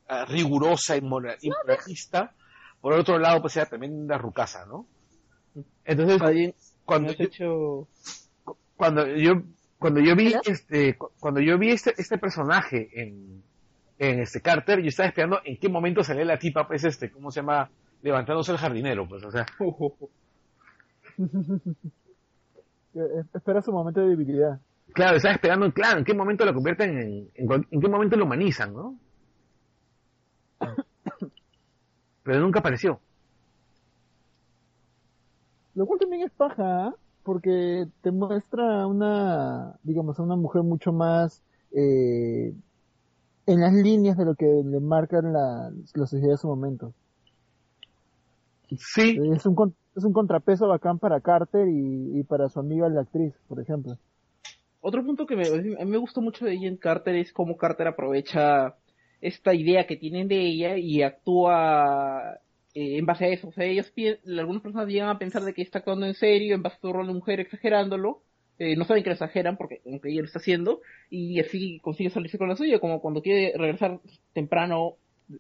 [0.08, 2.34] Ah, rigurosa y mora- y moralista.
[2.82, 4.86] Por otro lado, pues era tremenda rucasa, ¿no?
[5.86, 6.22] Entonces,
[6.84, 7.88] cuando yo, hecho...
[8.76, 9.42] cuando yo
[9.78, 13.42] cuando yo vi este cu- cuando yo vi este este personaje en
[13.98, 17.32] en este Carter yo estaba esperando en qué momento salía la tipa pues este cómo
[17.32, 17.70] se llama
[18.02, 19.46] levantándose el jardinero pues o sea
[22.94, 24.60] Eh, Espera su momento de debilidad.
[24.94, 28.26] claro estaba esperando claro en qué momento la convierten en en, en qué momento lo
[28.26, 28.98] humanizan no
[32.24, 33.00] pero nunca apareció
[35.74, 36.96] Lo cual también es paja, ¿ah?
[37.24, 41.42] porque te muestra una, digamos, a una mujer mucho más
[41.72, 42.54] eh,
[43.46, 46.94] en las líneas de lo que le marcan la, la sociedad de su momento.
[48.78, 53.02] Sí Es un, es un contrapeso bacán para Carter y, y para su amiga la
[53.02, 53.98] actriz, por ejemplo.
[54.82, 57.88] Otro punto que me, a mí me gustó mucho de Agent Carter es cómo Carter
[57.88, 58.76] aprovecha
[59.22, 62.40] esta idea que tienen de ella y actúa
[62.74, 63.50] eh, en base a eso.
[63.50, 63.94] O sea, ellos
[64.26, 66.92] algunas personas llegan a pensar de que está actuando en serio, en base a su
[66.92, 68.24] rol de mujer, exagerándolo.
[68.58, 72.10] Eh, no saben que lo exageran porque aunque ella lo está haciendo y así consigue
[72.10, 74.00] salirse con la suya, como cuando quiere regresar
[74.34, 74.96] temprano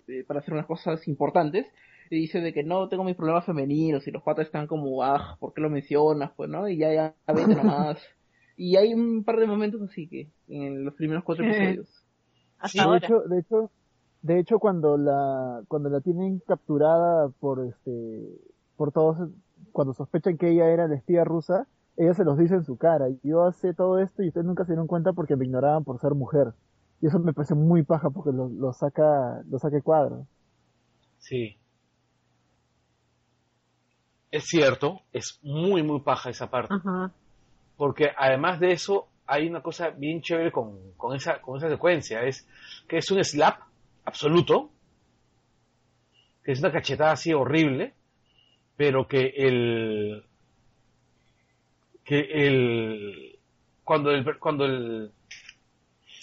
[0.07, 1.65] eh, para hacer unas cosas importantes
[2.11, 5.37] y dice de que no tengo mis problemas femeninos y los patas están como, ah,
[5.39, 6.31] ¿por qué lo mencionas?
[6.35, 6.67] Pues, ¿no?
[6.67, 7.99] Y ya, ya, vete nomás.
[8.57, 12.03] y hay un par de momentos así que en los primeros cuatro episodios.
[12.73, 13.71] de hecho, de hecho,
[14.21, 18.39] de hecho cuando la cuando la tienen capturada por este
[18.75, 19.29] por todos
[19.71, 23.07] cuando sospechan que ella era la espía rusa, ella se los dice en su cara.
[23.23, 26.13] Yo hace todo esto y ustedes nunca se dieron cuenta porque me ignoraban por ser
[26.13, 26.53] mujer.
[26.99, 30.27] Y eso me parece muy paja porque lo, lo saca lo saca cuadro.
[31.19, 31.60] Sí.
[34.31, 36.73] Es cierto, es muy muy paja esa parte.
[37.75, 42.23] Porque además de eso hay una cosa bien chévere con, con, esa, con esa secuencia,
[42.23, 42.47] es
[42.87, 43.61] que es un slap
[44.05, 44.69] absoluto,
[46.43, 47.93] que es una cachetada así horrible,
[48.77, 50.25] pero que el
[52.03, 53.39] que el
[53.83, 55.11] cuando el cuando el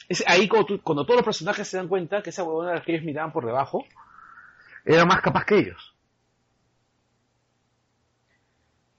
[0.09, 2.83] es ahí cuando, cuando todos los personajes se dan cuenta que esa huevona a la
[2.83, 3.85] que ellos miraban por debajo
[4.85, 5.95] era más capaz que ellos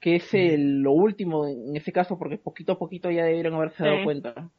[0.00, 4.04] que es lo último en ese caso porque poquito a poquito ya debieron haberse dado
[4.04, 4.50] cuenta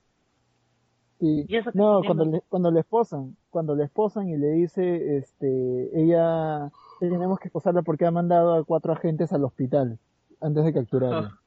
[1.74, 7.40] no, cuando le, cuando le esposan, cuando le esposan y le dice, este, ella, tenemos
[7.40, 10.00] que esposarla porque ha mandado a cuatro agentes al hospital
[10.40, 11.40] antes de capturarla.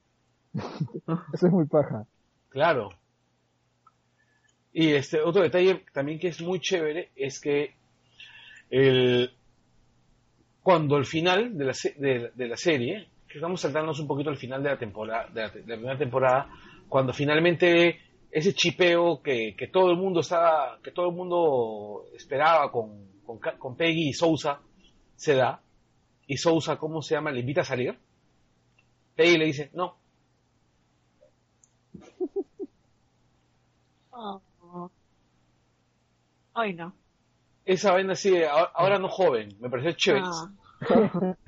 [1.06, 1.26] Ah.
[1.32, 2.06] Eso es muy paja.
[2.50, 2.90] Claro.
[4.72, 7.74] Y este otro detalle también que es muy chévere es que
[8.70, 9.30] el,
[10.62, 11.72] cuando el final de la,
[12.34, 15.74] de, la serie, que estamos saltándonos un poquito al final de la temporada, de la
[15.74, 16.48] primera temporada,
[16.88, 17.98] cuando finalmente
[18.30, 23.08] ese chipeo que, que, todo el mundo estaba, que todo el mundo esperaba con,
[23.58, 24.60] con, Peggy y Sousa
[25.16, 25.60] se da.
[26.28, 27.32] Y Sousa, ¿cómo se llama?
[27.32, 27.98] Le invita a salir.
[29.16, 29.96] Peggy le dice, no.
[34.16, 34.88] Oh.
[36.54, 36.94] Ay, no.
[37.64, 40.24] Esa vaina así, ahora, no joven, me pareció chévere.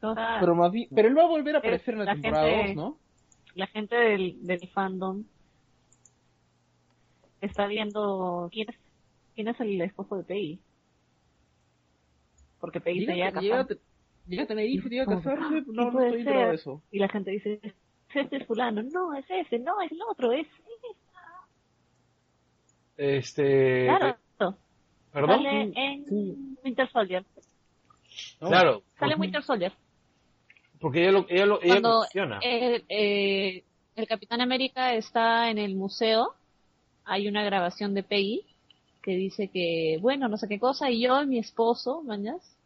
[0.00, 2.98] pero, pero él va a volver a aparecer en la, temporada 2, ¿no?
[3.54, 5.24] La gente del, del fandom
[7.40, 8.76] está viendo quién es,
[9.34, 10.60] quién es el esposo de Peggy.
[12.60, 13.66] Porque Peggy se llega a casar.
[14.26, 16.82] Llega a tener hijos, llega a casarse, no, no estoy de eso.
[16.90, 17.60] Y la gente dice,
[18.14, 20.46] este es fulano, no, es ese, no, es el otro, es
[22.98, 23.86] Este...
[23.86, 24.18] Claro.
[25.12, 25.42] ¿Perdón?
[25.42, 27.24] Sale en Winter Soldier.
[28.38, 28.82] Claro.
[28.98, 29.72] Sale en Winter Soldier.
[30.80, 32.38] Porque ella lo, ella lo ella menciona.
[32.42, 33.64] El, eh,
[33.96, 36.34] el Capitán América está en el museo
[37.08, 38.44] hay una grabación de Peggy
[39.02, 42.56] que dice que, bueno, no sé qué cosa, y yo y mi esposo, mañas.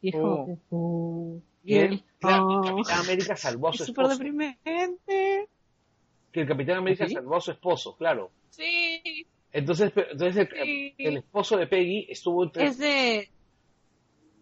[0.00, 1.38] Y es como oh.
[1.62, 2.62] y el, oh.
[2.62, 4.14] Capitán América salvó a su esposo.
[4.14, 5.48] súper deprimente.
[6.32, 8.30] Que el Capitán América salvó a su esposo, claro.
[8.48, 9.26] Sí.
[9.52, 10.48] Entonces, entonces
[10.96, 12.64] el, esposo de Peggy estuvo entre...
[12.64, 13.28] Es de...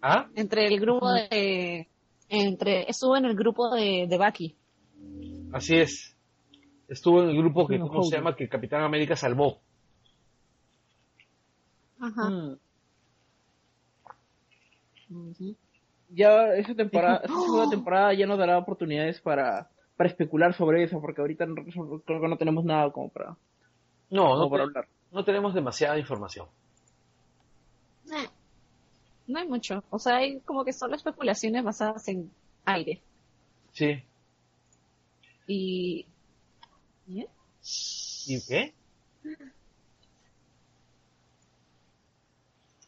[0.00, 0.28] ¿Ah?
[0.36, 1.88] Entre el grupo de...
[2.28, 4.54] Entre, estuvo en el grupo de, de Bucky.
[5.52, 6.18] Así es
[6.88, 8.34] estuvo en el grupo que, ¿cómo se llama?
[8.34, 9.60] Que el Capitán América salvó.
[12.00, 12.30] Ajá.
[15.08, 15.52] Mm.
[16.10, 21.00] Ya esa temporada, esa segunda temporada ya nos dará oportunidades para, para especular sobre eso,
[21.00, 21.46] porque ahorita
[22.06, 23.36] creo que no tenemos nada como para,
[24.10, 24.88] no, no, para hablar.
[25.12, 26.46] No tenemos demasiada información.
[29.28, 29.84] No hay mucho.
[29.90, 32.30] O sea, hay como que solo especulaciones basadas en
[32.64, 33.00] aire.
[33.72, 34.02] Sí.
[35.46, 36.06] Y
[38.26, 38.74] ¿Y qué?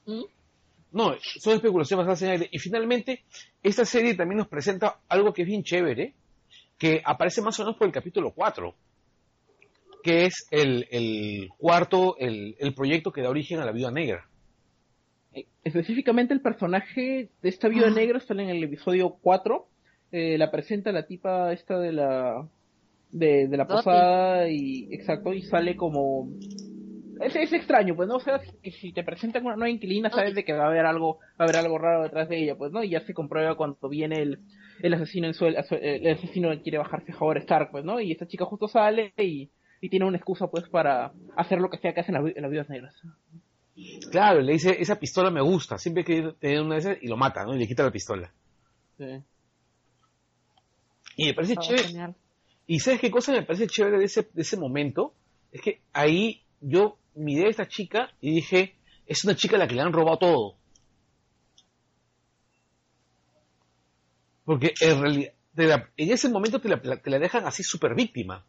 [0.07, 0.23] ¿Mm?
[0.93, 2.49] No, son especulaciones basadas en aire.
[2.53, 3.25] Y finalmente,
[3.63, 6.15] esta serie también nos presenta algo que es bien chévere,
[6.77, 8.75] que aparece más o menos por el capítulo 4,
[10.03, 14.29] que es el, cuarto, el, proyecto que da origen a la Viuda Negra.
[15.33, 17.95] Eh, específicamente el personaje de esta Viuda ah.
[17.95, 19.67] Negra sale en el episodio 4.
[20.13, 22.49] Eh, la presenta la tipa esta de la
[23.13, 26.29] de, de la posada y exacto y sale como
[27.21, 30.35] es, es extraño pues no o sea que si te presentan una nueva inquilina sabes
[30.35, 32.73] de que va a haber algo va a haber algo raro detrás de ella pues
[32.73, 34.39] no y ya se comprueba cuando viene el,
[34.81, 38.27] el asesino en su el, asesino quiere bajarse a Howard Stark pues no y esta
[38.27, 39.51] chica justo sale y,
[39.81, 42.69] y tiene una excusa pues para hacer lo que sea que hacen las, las vidas
[42.69, 42.95] negras
[44.11, 47.17] claro le dice esa pistola me gusta siempre que tener una de esas y lo
[47.17, 48.33] mata no y le quita la pistola
[48.99, 49.05] Sí.
[51.17, 51.89] Y me parece Estaba chévere.
[51.89, 52.15] genial.
[52.67, 55.15] Y ¿sabes qué cosa me parece chévere de ese, de ese momento?
[55.53, 58.75] Es que ahí yo miré a esta chica y dije,
[59.07, 60.57] es una chica a la que le han robado todo.
[64.45, 68.45] Porque en realidad, la- en ese momento te la, te la dejan así súper víctima.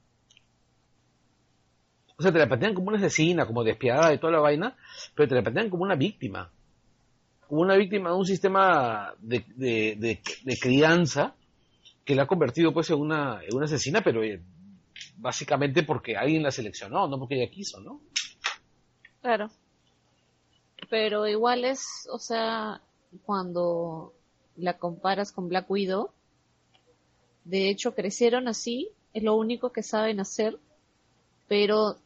[2.22, 4.78] O sea, te la plantean como una asesina, como despiadada de toda la vaina,
[5.16, 6.52] pero te la plantean como una víctima.
[7.48, 11.34] Como una víctima de un sistema de, de, de- crianza
[12.06, 14.40] que la ha convertido pues en una, en una asesina, pero eh,
[15.18, 18.00] básicamente porque alguien la seleccionó, no porque ella quiso, ¿no?
[19.24, 19.50] Claro.
[20.92, 22.82] Pero igual es, o sea,
[23.26, 24.14] cuando
[24.58, 26.12] la comparas con Black Widow,
[27.46, 30.60] de hecho crecieron así, es lo único que saben hacer,
[31.48, 31.98] pero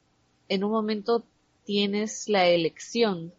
[0.50, 1.24] en un momento
[1.66, 3.34] tienes la elección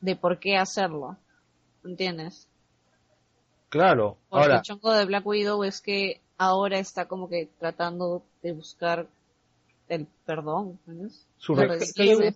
[0.00, 1.16] de por qué hacerlo,
[1.84, 2.46] ¿entiendes?
[3.68, 8.22] Claro, Porque ahora, el chongo de Black Widow es que ahora está como que tratando
[8.42, 9.06] de buscar
[9.88, 11.26] el perdón, ¿entiendes?
[11.38, 12.34] Su que- hay, un, Redimir.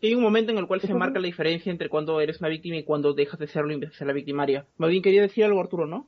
[0.00, 2.48] que hay un momento en el cual se marca la diferencia entre cuando eres una
[2.48, 4.66] víctima y cuando dejas de serlo y empiezas a ser la victimaria.
[4.78, 6.06] Más bien quería decir algo, Arturo, ¿no?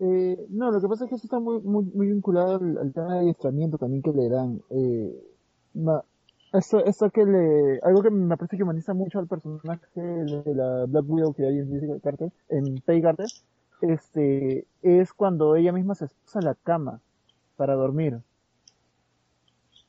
[0.00, 2.92] Eh, no, lo que pasa es que eso está muy, muy, muy vinculado al, al
[2.92, 4.62] tema de adiestramiento también que le dan.
[4.70, 5.27] Eh,
[5.78, 6.04] ma-
[6.52, 10.86] eso, eso que le, algo que me parece que humaniza mucho al personaje de la
[10.86, 13.26] Black Widow que hay en Jessica Carter, en Peggy Carter,
[13.82, 17.00] este, es cuando ella misma se esposa en la cama
[17.56, 18.20] para dormir.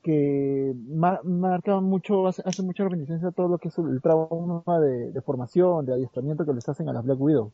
[0.02, 4.62] Que ma- marca mucho, hace, hace mucha reminiscencia a todo lo que es el trauma
[4.80, 7.52] de, de formación, de adiestramiento que les hacen a las Black Widow.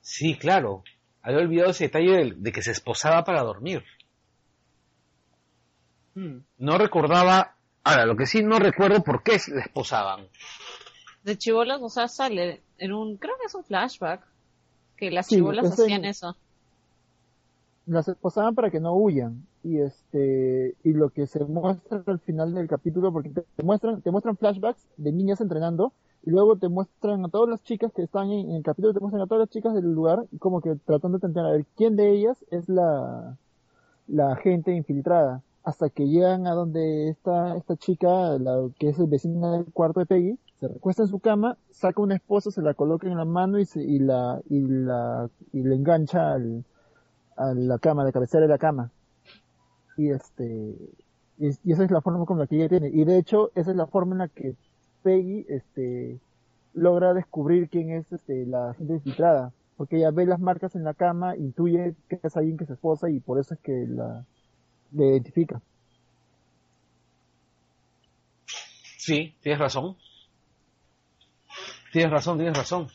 [0.00, 0.82] sí, claro,
[1.22, 3.82] había olvidado ese detalle de, de que se esposaba para dormir.
[6.14, 6.38] Hmm.
[6.58, 7.54] No recordaba,
[7.84, 10.26] ahora, lo que sí no recuerdo por qué se la esposaban.
[11.24, 14.22] De chibolas, o sea, sale en un, creo que es un flashback,
[14.96, 16.36] que las Sí, chibolas es en- hacían eso.
[17.86, 22.54] las esposaban para que no huyan y este y lo que se muestra al final
[22.54, 25.92] del capítulo porque te, te muestran te muestran flashbacks de niñas entrenando
[26.24, 29.00] y luego te muestran a todas las chicas que están en, en el capítulo te
[29.00, 31.66] muestran a todas las chicas del lugar y como que tratando de entender a ver
[31.76, 33.36] quién de ellas es la
[34.06, 39.06] la gente infiltrada hasta que llegan a donde está esta chica la que es el
[39.06, 42.74] vecino del cuarto de Peggy se recuesta en su cama saca una esposa se la
[42.74, 46.64] coloca en la mano y se, y la y la y le engancha al
[47.40, 48.90] a la cama, de cabecera de la cama.
[49.96, 50.76] Y este,
[51.38, 52.88] y, esa es la forma con la que ella tiene.
[52.88, 54.54] Y de hecho, esa es la forma en la que
[55.02, 56.20] Peggy, este,
[56.74, 59.52] logra descubrir quién es, este, la gente infiltrada.
[59.76, 63.08] Porque ella ve las marcas en la cama, intuye que es alguien que se esposa
[63.08, 64.26] y por eso es que la,
[64.92, 65.60] le identifica.
[68.96, 69.96] Sí, tienes razón.
[71.92, 72.88] Tienes razón, tienes razón.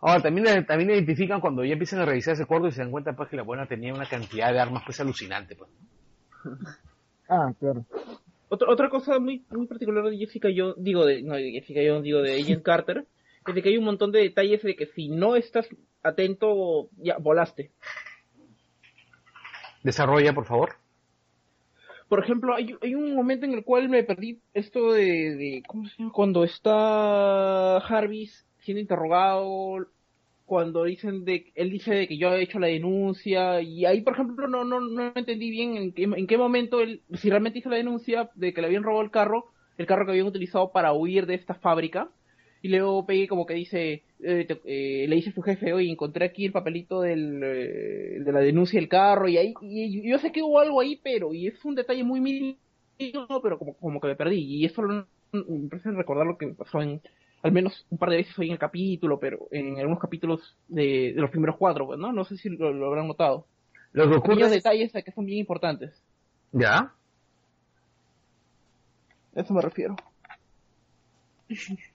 [0.00, 3.14] Ahora, también, también identifican cuando ya empiezan a revisar ese cuarto y se dan cuenta
[3.14, 5.56] pues que la buena tenía una cantidad de armas pues alucinante.
[5.56, 5.70] Pues.
[7.32, 7.84] Ah, claro.
[8.48, 12.02] Otra, otra cosa muy, muy particular de Jessica yo digo de, no de Jessica yo
[12.02, 13.06] digo de Agent Carter,
[13.46, 15.68] es de que hay un montón de detalles de que si no estás
[16.02, 17.70] atento, ya volaste.
[19.82, 20.76] Desarrolla, por favor.
[22.08, 25.96] Por ejemplo, hay, un momento en el cual me perdí esto de, de ¿cómo se
[25.96, 26.12] llama?
[26.12, 29.86] Cuando está Jarvis siendo interrogado,
[30.44, 34.14] cuando dicen de, él dice de que yo he hecho la denuncia, y ahí, por
[34.14, 37.70] ejemplo, no, no, no entendí bien en qué, en qué momento él, si realmente hizo
[37.70, 40.92] la denuncia de que le habían robado el carro, el carro que habían utilizado para
[40.92, 42.08] huir de esta fábrica,
[42.62, 45.90] y luego Peggy como que dice, eh, te- eh, le dice a su jefe, oye,
[45.90, 50.18] encontré aquí el papelito del, eh, de la denuncia del carro, y ahí, y yo
[50.18, 52.58] sé que hubo algo ahí, pero, y es un detalle muy mínimo,
[53.42, 56.54] pero como, como que me perdí, y eso lo- me parece recordar lo que me
[56.54, 57.00] pasó en,
[57.42, 61.12] al menos un par de veces hoy en el capítulo, pero en algunos capítulos de,
[61.14, 62.12] de los primeros cuatro, pues, ¿no?
[62.12, 63.46] No sé si lo, lo habrán notado.
[63.92, 64.62] Lo que ocurre Pequeños es...
[64.62, 66.04] detalles que son bien importantes.
[66.52, 66.92] ¿Ya?
[69.34, 69.96] A eso me refiero.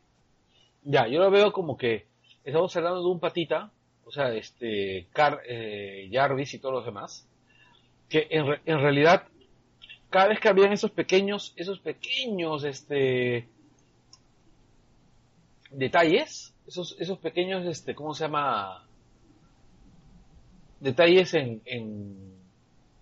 [0.85, 2.05] Ya, yo lo veo como que
[2.43, 3.71] estamos hablando de un patita,
[4.05, 7.27] o sea, este, Car, eh, Jarvis y todos los demás,
[8.07, 9.27] que en, re- en realidad,
[10.11, 13.47] cada vez que habían esos pequeños, esos pequeños, este,
[15.71, 18.85] detalles, esos, esos pequeños, este, ¿cómo se llama?
[20.79, 22.35] Detalles en, en,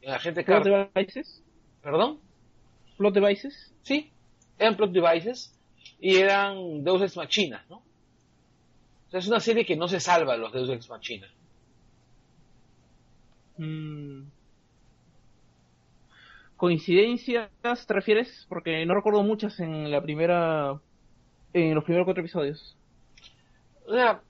[0.02, 1.44] en Agente Plot Carter, devices.
[1.82, 2.20] perdón,
[2.98, 3.74] Plot devices.
[3.82, 4.10] sí,
[4.58, 5.54] eran plot devices
[6.04, 7.78] y eran Deus Ex Machina, ¿no?
[7.78, 11.30] O sea, es una serie que no se salva los Deus Ex Machina.
[13.58, 14.24] Mm.
[16.58, 18.46] ¿Coincidencias te refieres?
[18.50, 20.78] Porque no recuerdo muchas en la primera.
[21.54, 22.76] En los primeros cuatro episodios.
[23.88, 24.22] o sea,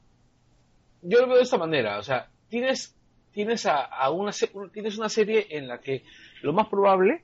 [1.01, 2.95] yo lo veo de esta manera, o sea, tienes,
[3.31, 4.31] tienes, a, a una,
[4.71, 6.03] tienes una serie en la que
[6.43, 7.23] lo más probable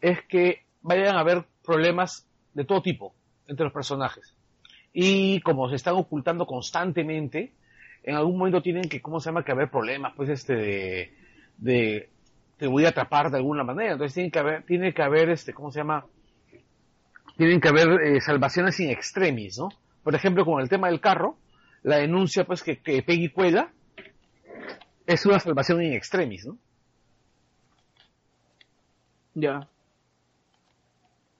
[0.00, 3.14] es que vayan a haber problemas de todo tipo
[3.50, 4.34] entre los personajes.
[4.92, 7.52] Y como se están ocultando constantemente,
[8.02, 9.44] en algún momento tienen que, ¿cómo se llama?
[9.44, 11.14] Que haber problemas, pues, este, de,
[11.58, 12.08] de
[12.56, 13.92] te voy a atrapar de alguna manera.
[13.92, 16.06] Entonces tiene que haber, tiene que haber, este, ¿cómo se llama?
[17.36, 19.68] Tienen que haber eh, salvaciones in extremis, ¿no?
[20.02, 21.36] Por ejemplo, con el tema del carro,
[21.82, 23.72] la denuncia, pues, que, que Peggy cuela
[25.06, 26.56] es una salvación in extremis, ¿no?
[29.34, 29.68] Ya.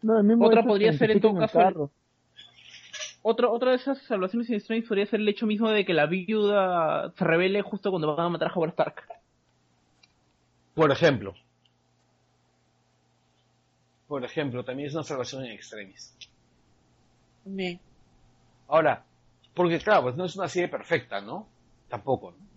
[0.02, 1.90] No, el mismo Otra podría ser, en todo caso,
[3.22, 3.30] carro.
[3.30, 6.06] Otra, otra de esas salvaciones sin extraños podría ser el hecho mismo de que la
[6.06, 9.02] viuda se revele justo cuando van a matar a Howard Stark.
[10.74, 11.34] Por ejemplo.
[14.08, 16.16] Por ejemplo, también es una salvación in extremis.
[17.44, 17.78] Bien.
[18.66, 19.04] Ahora,
[19.54, 21.46] porque claro, pues no es una serie perfecta, ¿no?
[21.88, 22.50] Tampoco, ¿no?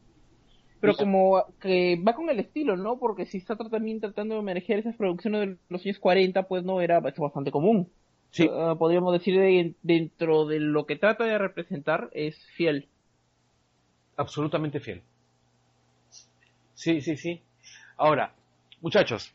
[0.80, 2.99] Pero como que va con el estilo, ¿no?
[2.99, 6.82] Porque si está también tratando de homenajear esas producciones de los años 40, pues no
[6.82, 7.89] era esto bastante común.
[8.34, 8.49] Sí.
[8.51, 12.89] Ah, podríamos decir de- dentro de lo que trata de representar es fiel.
[14.17, 15.01] absolutamente fiel.
[16.73, 17.41] Sí, sí, sí.
[17.97, 18.34] Ahora,
[18.81, 19.31] muchachos,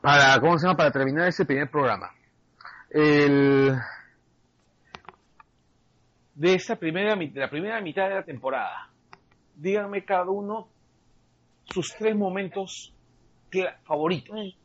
[0.00, 0.76] para, ¿cómo se llama?
[0.76, 2.10] Para terminar este primer programa,
[2.90, 3.76] el,
[6.34, 8.88] de esta primera, de la primera mitad de la temporada,
[9.56, 10.68] díganme cada uno
[11.64, 12.92] sus tres momentos
[13.84, 14.56] favoritos.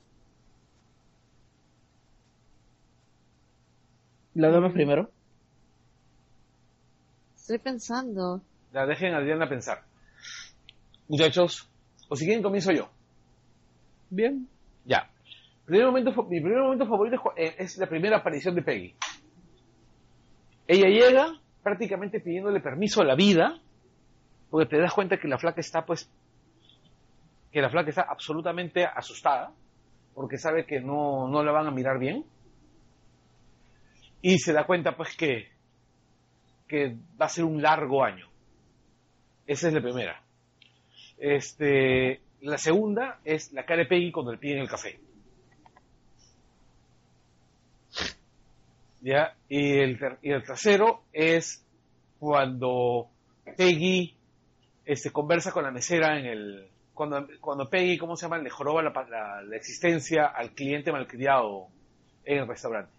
[4.38, 5.10] La dama primero.
[7.36, 8.40] Estoy pensando.
[8.72, 9.82] La dejen a Adriana pensar.
[11.08, 11.68] Muchachos,
[12.08, 12.88] o si quieren comienzo yo.
[14.12, 14.48] Bien.
[14.86, 15.10] Ya.
[15.66, 18.94] Primer momento, mi primer momento favorito eh, es la primera aparición de Peggy.
[20.68, 23.60] Ella llega prácticamente pidiéndole permiso a la vida,
[24.52, 26.12] porque te das cuenta que la flaca está, pues,
[27.52, 29.52] que la flaca está absolutamente asustada,
[30.14, 32.24] porque sabe que no, no la van a mirar bien.
[34.30, 35.48] Y se da cuenta, pues, que,
[36.68, 38.28] que va a ser un largo año.
[39.46, 40.22] Esa es la primera.
[41.18, 45.00] Este, la segunda es la cara de Peggy cuando le piden el café.
[49.00, 49.34] ¿Ya?
[49.48, 51.66] Y el, y el tercero es
[52.20, 53.08] cuando
[53.56, 54.14] Peggy
[54.86, 56.68] este, conversa con la mesera en el...
[56.94, 58.40] Cuando, cuando Peggy, ¿cómo se llama?
[58.40, 61.68] Le joroba la, la- la existencia al cliente malcriado
[62.26, 62.97] en el restaurante.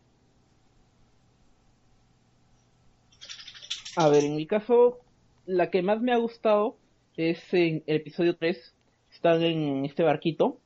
[4.01, 5.01] A ver, en mi caso,
[5.45, 6.77] la que más me ha gustado
[7.17, 8.77] es en el episodio 3.
[9.11, 10.61] Están en este barquito.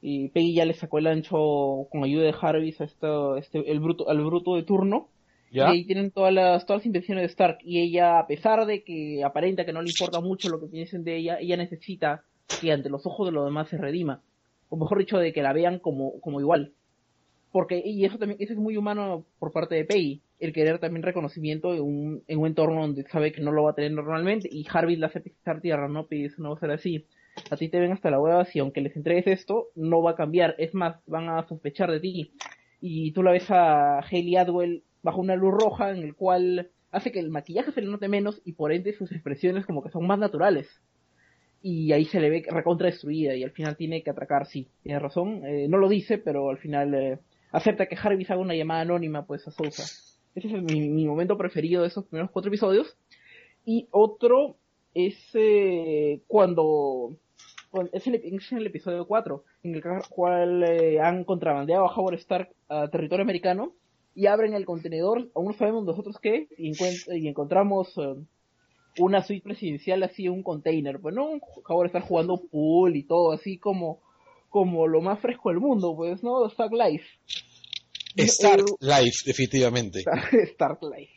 [0.00, 3.80] Y Peggy ya le sacó el ancho con ayuda de Jarvis a esto, este, el
[3.80, 5.10] bruto, al bruto de turno.
[5.52, 5.68] ¿Ya?
[5.68, 7.58] Y ahí tienen todas las, todas las invenciones de Stark.
[7.64, 11.04] Y ella, a pesar de que aparenta que no le importa mucho lo que piensen
[11.04, 12.24] de ella, ella necesita
[12.62, 14.22] que ante los ojos de los demás se redima.
[14.70, 16.72] O mejor dicho, de que la vean como, como igual.
[17.50, 21.02] Porque, y eso también, eso es muy humano por parte de Peggy, el querer también
[21.02, 24.48] reconocimiento en un, en un entorno donde sabe que no lo va a tener normalmente,
[24.50, 26.06] y Jarvis la hace pisar tierra, ¿no?
[26.10, 27.06] Eso no va a ser así.
[27.50, 30.16] A ti te ven hasta la hueva, si aunque les entregues esto, no va a
[30.16, 32.32] cambiar, es más, van a sospechar de ti.
[32.80, 37.12] Y tú la ves a Hayley Atwell bajo una luz roja en el cual hace
[37.12, 40.06] que el maquillaje se le note menos y por ende sus expresiones como que son
[40.06, 40.68] más naturales.
[41.60, 44.98] Y ahí se le ve recontra destruida y al final tiene que atracar, sí, tiene
[44.98, 47.18] razón, eh, no lo dice, pero al final eh,
[47.50, 49.84] acepta que Jarvis haga una llamada anónima pues a Sousa.
[50.34, 52.96] Ese es mi, momento preferido de esos primeros cuatro episodios.
[53.64, 54.56] Y otro
[54.94, 57.16] es eh, cuando,
[57.92, 62.18] es, el, es en el episodio 4, en el cual eh, han contrabandeado a Howard
[62.18, 63.72] Stark a territorio americano
[64.14, 66.72] y abren el contenedor, aún no sabemos nosotros qué, y,
[67.12, 68.14] y encontramos eh,
[68.98, 71.28] una suite presidencial así un container, pues no,
[71.68, 74.00] Howard Stark jugando pool y todo así como
[74.48, 76.46] como lo más fresco del mundo, pues, ¿no?
[76.46, 77.06] Stark Life.
[78.16, 80.04] Stark Eh, Life, definitivamente.
[80.52, 81.12] Stark Life.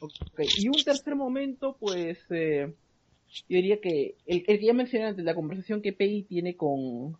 [0.00, 0.12] Ok,
[0.58, 2.72] Y un tercer momento, pues, eh,
[3.48, 7.16] yo diría que el, el que ya mencioné antes, la conversación que Peggy tiene con,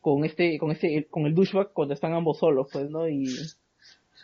[0.00, 3.08] con este, con este, con el douchebag cuando están ambos solos, pues, ¿no?
[3.08, 3.24] Y,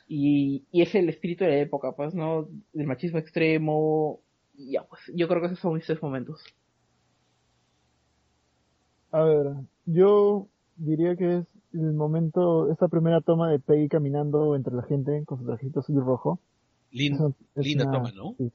[0.08, 2.48] y, y es el espíritu de la época, pues, ¿no?
[2.72, 4.20] Del machismo extremo.
[4.56, 6.42] Y ya, pues, yo creo que esos son mis tres momentos.
[9.12, 9.46] A ver,
[9.86, 10.46] yo
[10.76, 15.38] diría que es el momento, esta primera toma de Peggy caminando entre la gente con
[15.38, 16.40] su trajito azul y rojo.
[16.92, 18.34] Lin- Es una- es linda una- toma, ¿no?
[18.38, 18.50] sí.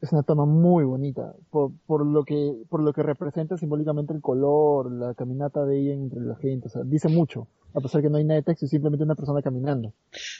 [0.00, 4.20] Es una toma muy bonita, por, por lo que, por lo que representa simbólicamente el
[4.20, 8.10] color, la caminata de ella entre la gente, o sea, dice mucho, a pesar que
[8.10, 9.92] no hay nada de texto, es simplemente una persona caminando.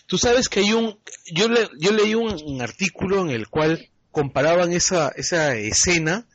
[0.09, 0.97] Tú sabes que hay un,
[1.33, 3.79] yo, le- yo leí un, un artículo en el cual
[4.11, 6.27] comparaban esa, esa escena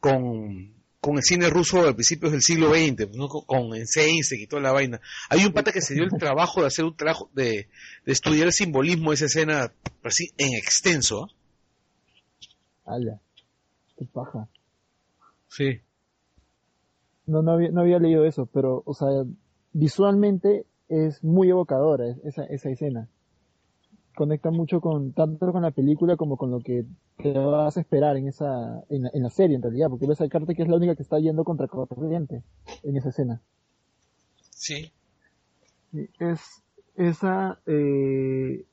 [0.00, 0.71] con,
[1.02, 3.28] con el cine ruso de principios del siglo XX, ¿no?
[3.28, 5.00] con, Seinsek y toda la vaina.
[5.28, 7.68] Hay un pata que se dio el trabajo de hacer un trabajo, de,
[8.06, 9.72] de estudiar el simbolismo de esa escena
[10.04, 11.24] así en extenso.
[12.86, 12.94] ¿ah?
[12.94, 13.20] Ala,
[13.98, 14.48] qué paja.
[15.48, 15.80] Sí.
[17.26, 19.08] No, no había, no había leído eso, pero, o sea,
[19.72, 23.08] visualmente es muy evocadora es- esa, esa escena.
[24.14, 26.84] Conecta mucho con, tanto con la película como con lo que
[27.16, 30.20] te vas a esperar en esa, en la, en la serie en realidad, porque ves
[30.20, 32.42] a Carter que es la única que está yendo contra corriente
[32.82, 33.40] en esa escena.
[34.50, 34.92] Sí.
[35.92, 36.62] Sí, Es,
[36.96, 38.66] esa, eh,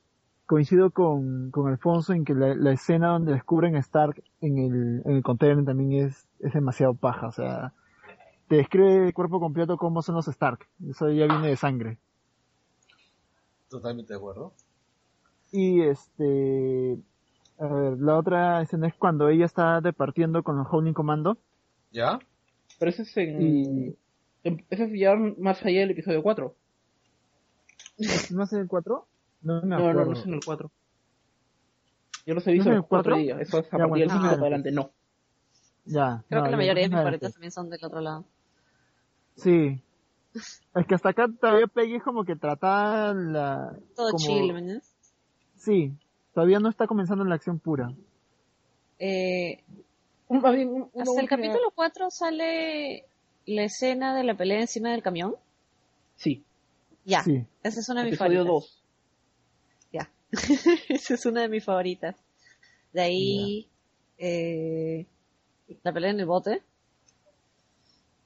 [0.46, 5.02] coincido con, con Alfonso en que la, la escena donde descubren a Stark en el,
[5.06, 7.74] en el container también es, es demasiado paja, o sea,
[8.48, 12.00] te describe el cuerpo completo cómo son los Stark, eso ya viene de sangre.
[13.70, 14.54] Totalmente de acuerdo.
[15.52, 16.98] Y este,
[17.58, 21.38] a ver, la otra escena es cuando ella está departiendo con los Howling Commando
[21.92, 22.20] ¿Ya?
[22.78, 23.42] Pero ese es en...
[23.42, 23.96] y,
[24.44, 26.56] Ese es ya más allá del episodio 4.
[28.32, 29.06] ¿no es en el 4?
[29.42, 30.00] No me No, acuerdo.
[30.02, 30.72] no, no es en el 4.
[32.26, 33.18] Yo los he ¿No visto es en el el 4 cuatro?
[33.18, 33.40] días.
[33.42, 34.30] Eso es a Ya, partir del bueno, 5 ah.
[34.30, 34.92] para adelante, no.
[35.86, 36.24] Ya.
[36.30, 38.26] Creo no, que la mayoría de mis favoritas también son del otro lado.
[39.36, 39.82] Sí.
[40.36, 43.76] Es que hasta acá todavía Peggy es como que trata la...
[43.96, 44.89] Todo como- chill, ¿me entiendes?
[45.60, 45.92] Sí,
[46.34, 47.94] todavía no está comenzando la acción pura.
[48.98, 49.62] Eh,
[50.28, 53.06] Un- un- hasta el capítulo 4 sale
[53.46, 55.36] la escena de la pelea encima del camión.
[56.16, 56.44] Sí,
[57.06, 57.46] Ya, Sí.
[57.64, 58.72] esa es una de mis episodio favoritas.
[58.72, 58.84] 2.
[59.94, 60.12] Ya.
[60.90, 62.16] Esa es una de mis favoritas.
[62.94, 63.68] De ahí,
[64.20, 65.06] eh,
[65.82, 66.62] la pelea en el bote.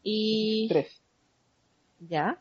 [0.03, 1.01] Y, 3.
[2.09, 2.37] ya.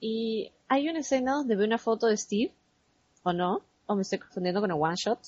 [0.00, 2.52] Y hay una escena donde veo una foto de Steve,
[3.22, 3.62] ¿o no?
[3.88, 5.18] O me estoy confundiendo con el one shot.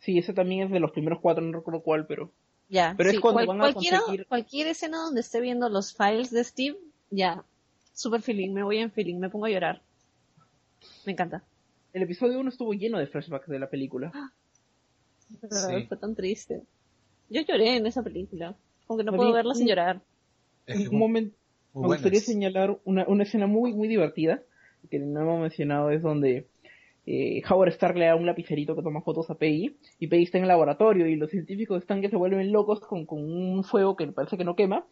[0.00, 2.30] Sí, ese también es de los primeros 4, no recuerdo cuál, pero...
[2.68, 2.94] Ya.
[2.96, 6.42] Pero es cuando van a cualquiera- conseguir- cualquier escena donde esté viendo los files de
[6.44, 6.76] Steve,
[7.10, 7.44] ya.
[7.92, 9.80] Super feeling, me voy en feeling, me pongo a llorar.
[11.06, 11.42] Me encanta.
[11.92, 14.10] El episodio 1 estuvo lleno de flashbacks de la película.
[15.50, 15.86] Sí.
[15.88, 16.62] Fue tan triste.
[17.30, 18.54] Yo lloré en esa película.
[18.86, 20.00] Como que no puedo mí- verla sin llorar.
[20.66, 21.34] Que un momento,
[21.74, 24.42] me gustaría señalar una, una escena muy, muy divertida,
[24.90, 26.46] que no hemos mencionado, es donde
[27.06, 30.38] eh, Howard Stark le da un lapicerito que toma fotos a Peggy, y Peggy está
[30.38, 33.96] en el laboratorio, y los científicos están que se vuelven locos con, con un fuego
[33.96, 34.86] que parece que no quema,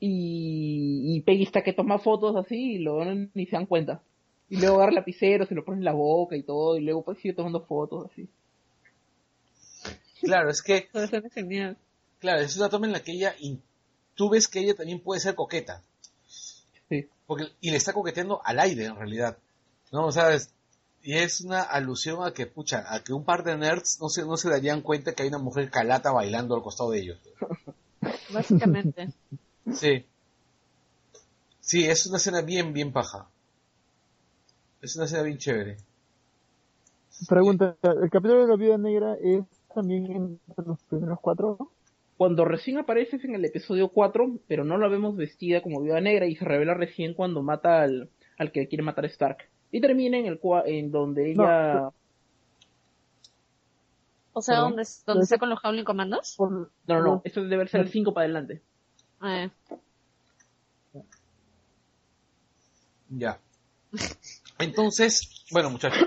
[0.00, 4.02] y, y Peggy está que toma fotos así, y luego ni se dan cuenta.
[4.50, 7.02] Y luego agarra el lapicero, se lo pone en la boca y todo, y luego
[7.04, 8.28] pues sigue tomando fotos así.
[10.22, 11.76] Claro, es que, Todo eso es genial.
[12.18, 13.62] claro, es una toma en la que ella, in-
[14.14, 15.82] tú ves que ella también puede ser coqueta.
[16.88, 17.06] Sí.
[17.26, 19.36] Porque, y le está coqueteando al aire en realidad.
[19.92, 20.06] ¿No?
[20.06, 20.53] O sea, es-
[21.04, 24.24] y es una alusión a que, pucha, a que un par de nerds no se,
[24.24, 27.18] no se darían cuenta que hay una mujer calata bailando al costado de ellos.
[28.32, 29.10] Básicamente.
[29.70, 30.06] Sí.
[31.60, 33.28] Sí, es una escena bien, bien paja.
[34.80, 35.76] Es una escena bien chévere.
[37.28, 39.44] Pregunta, ¿el capítulo de la Viuda Negra es
[39.74, 41.70] también entre los primeros cuatro?
[42.16, 46.00] Cuando recién aparece es en el episodio 4, pero no la vemos vestida como viuda
[46.00, 49.48] negra y se revela recién cuando mata al, al que quiere matar a Stark.
[49.74, 51.90] Y termina en el cua- en donde No, ella...
[54.32, 54.70] O sea, Perdón.
[54.76, 56.36] ¿dónde, dónde está con los Howling Commandos?
[56.38, 58.62] No, no, no, esto debe ser el 5 para adelante.
[59.24, 59.50] Eh,
[63.10, 63.38] Ya.
[64.58, 66.04] Entonces, bueno muchachos.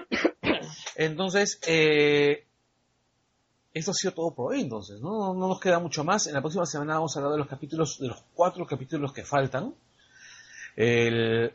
[0.96, 2.46] Entonces, eh,
[3.74, 5.34] esto ha sido todo por hoy entonces, ¿no?
[5.34, 6.28] No nos queda mucho más.
[6.28, 9.24] En la próxima semana vamos a hablar de los capítulos, de los cuatro capítulos que
[9.24, 9.74] faltan.
[10.76, 11.54] El...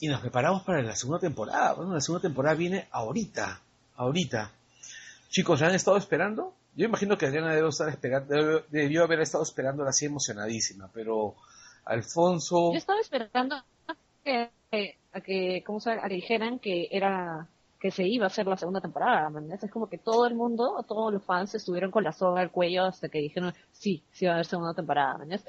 [0.00, 1.74] Y nos preparamos para la segunda temporada.
[1.74, 3.60] Bueno, la segunda temporada viene ahorita.
[3.96, 4.50] Ahorita.
[5.28, 6.54] Chicos, ¿ya han estado esperando?
[6.74, 11.34] Yo imagino que Adriana debió, estar esperando, debió, haber estado esperando así emocionadísima, pero
[11.84, 12.72] Alfonso...
[12.72, 14.50] yo estaba esperando a que,
[15.12, 17.48] a que, ¿cómo se a que dijeran que era
[17.80, 19.64] que se iba a hacer la segunda temporada, ¿me entiendes?
[19.64, 22.84] Es como que todo el mundo, todos los fans estuvieron con la soga al cuello
[22.84, 25.46] hasta que dijeron, sí, sí va a haber segunda temporada, ¿me entiendes?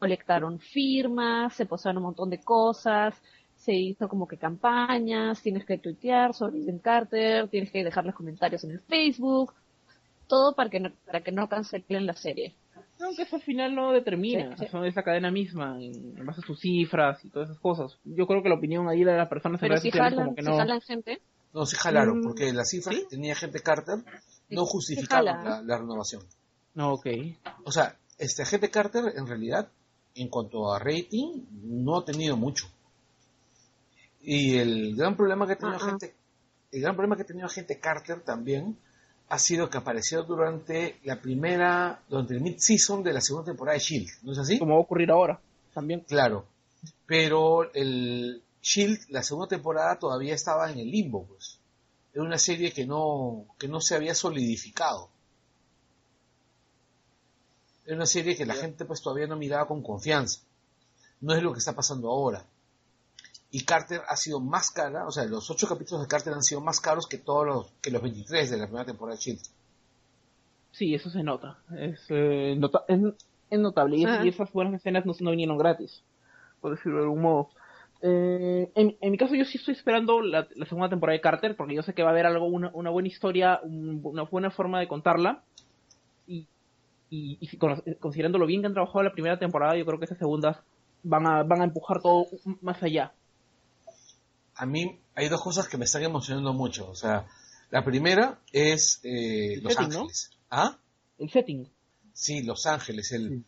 [0.00, 3.14] Colectaron firmas, se posaron un montón de cosas,
[3.60, 8.14] se hizo como que campañas, tienes que tuitear sobre Ethan Carter, tienes que dejar los
[8.14, 9.52] comentarios en el Facebook,
[10.26, 12.54] todo para que no, para que no cancelen la serie.
[13.02, 14.70] Aunque eso al final no determina, Sí, sí.
[14.70, 17.98] son esa cadena misma, en, base a sus cifras y todas esas cosas.
[18.04, 20.24] Yo creo que la opinión ahí de las personas en Pero redes si sociales jalan,
[20.26, 20.56] como que si no...
[20.56, 21.20] jalan gente,
[21.52, 23.02] No, se jalaron, Mm, porque las cifras ¿sí?
[23.02, 23.98] que tenía gente Carter
[24.50, 26.22] no Sí, justificaban la, la renovación.
[26.74, 27.06] No, ok.
[27.64, 29.68] O sea, este gente Carter, en realidad,
[30.14, 32.66] en cuanto a rating, no ha tenido mucho.
[34.22, 36.14] Y el gran problema que ha tenido gente,
[36.72, 38.76] el gran problema que ha tenido Agente Carter también
[39.28, 43.84] ha sido que apareció durante la primera, durante el mid-season de la segunda temporada de
[43.84, 44.58] Shield, ¿no es así?
[44.58, 45.40] Como va a ocurrir ahora,
[45.72, 46.00] también.
[46.00, 46.46] Claro,
[47.06, 51.58] pero el Shield, la segunda temporada todavía estaba en el limbo, pues.
[52.12, 55.08] Era una serie que no, que no se había solidificado.
[57.86, 60.40] Era una serie que la gente pues todavía no miraba con confianza.
[61.20, 62.44] No es lo que está pasando ahora.
[63.52, 66.60] Y Carter ha sido más cara, o sea, los ocho capítulos de Carter han sido
[66.60, 69.40] más caros que todos los, que los 23 de la primera temporada de Shield.
[70.72, 71.58] Sí, eso se nota.
[71.76, 73.00] Es, eh, nota- es,
[73.50, 73.96] es notable.
[73.96, 74.24] Y, es- Ajá.
[74.24, 76.02] y esas buenas escenas no, no vinieron gratis,
[76.60, 77.50] por decirlo de algún modo.
[78.02, 81.56] Eh, en, en mi caso, yo sí estoy esperando la, la segunda temporada de Carter,
[81.56, 84.50] porque yo sé que va a haber algo, una, una buena historia, un- una buena
[84.52, 85.42] forma de contarla.
[86.28, 86.46] Y,
[87.10, 89.98] y, y si con- considerando lo bien que han trabajado la primera temporada, yo creo
[89.98, 90.56] que esas segundas
[91.02, 92.26] van a, van a empujar todo
[92.62, 93.12] más allá.
[94.60, 96.90] A mí hay dos cosas que me están emocionando mucho.
[96.90, 97.26] O sea,
[97.70, 100.00] la primera es eh, Los setting, ¿no?
[100.00, 100.30] Ángeles.
[100.50, 100.76] ¿Ah?
[101.18, 101.66] El setting.
[102.12, 103.10] Sí, Los Ángeles.
[103.12, 103.28] El...
[103.30, 103.44] Sí.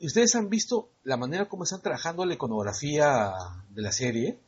[0.00, 3.32] ¿Y ustedes han visto la manera como están trabajando la iconografía
[3.70, 4.38] de la serie?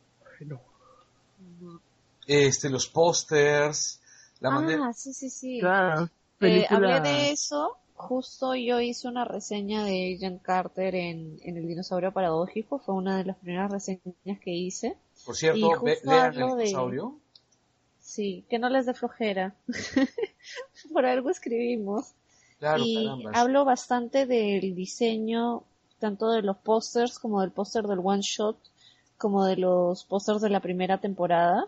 [2.26, 4.02] Este, los pósters,
[4.40, 4.88] la manera...
[4.88, 5.58] Ah, sí, sí, sí.
[5.58, 6.10] Claro.
[6.40, 7.78] Eh, hablé de eso.
[7.96, 12.78] Justo yo hice una reseña de Agent Carter en, en El Dinosaurio Paradójico.
[12.78, 14.96] Fue una de las primeras reseñas que hice.
[15.24, 17.18] Por cierto, ve- vean el de- dinosaurio.
[18.00, 19.54] Sí, que no les dé flojera.
[20.92, 22.12] Por algo escribimos.
[22.58, 25.62] Claro, y hablo bastante del diseño,
[25.98, 28.56] tanto de los pósters como del póster del one shot,
[29.18, 31.66] como de los pósters de la primera temporada,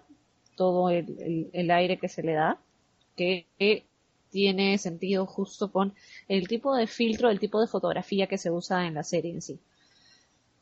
[0.56, 2.58] todo el, el- el aire que se le da,
[3.16, 3.84] que, que
[4.30, 5.94] tiene sentido justo con
[6.28, 9.42] el tipo de filtro, el tipo de fotografía que se usa en la serie en
[9.42, 9.58] sí.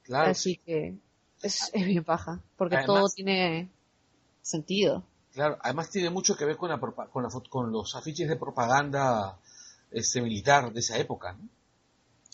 [0.02, 0.94] Claro, Así que
[1.42, 3.68] es, es bien paja, porque Además- todo tiene
[4.42, 5.02] sentido.
[5.32, 8.36] Claro, además tiene mucho que ver con, la, propa- con, la con los afiches de
[8.36, 9.36] propaganda
[9.90, 11.48] este, militar de esa época, ¿no?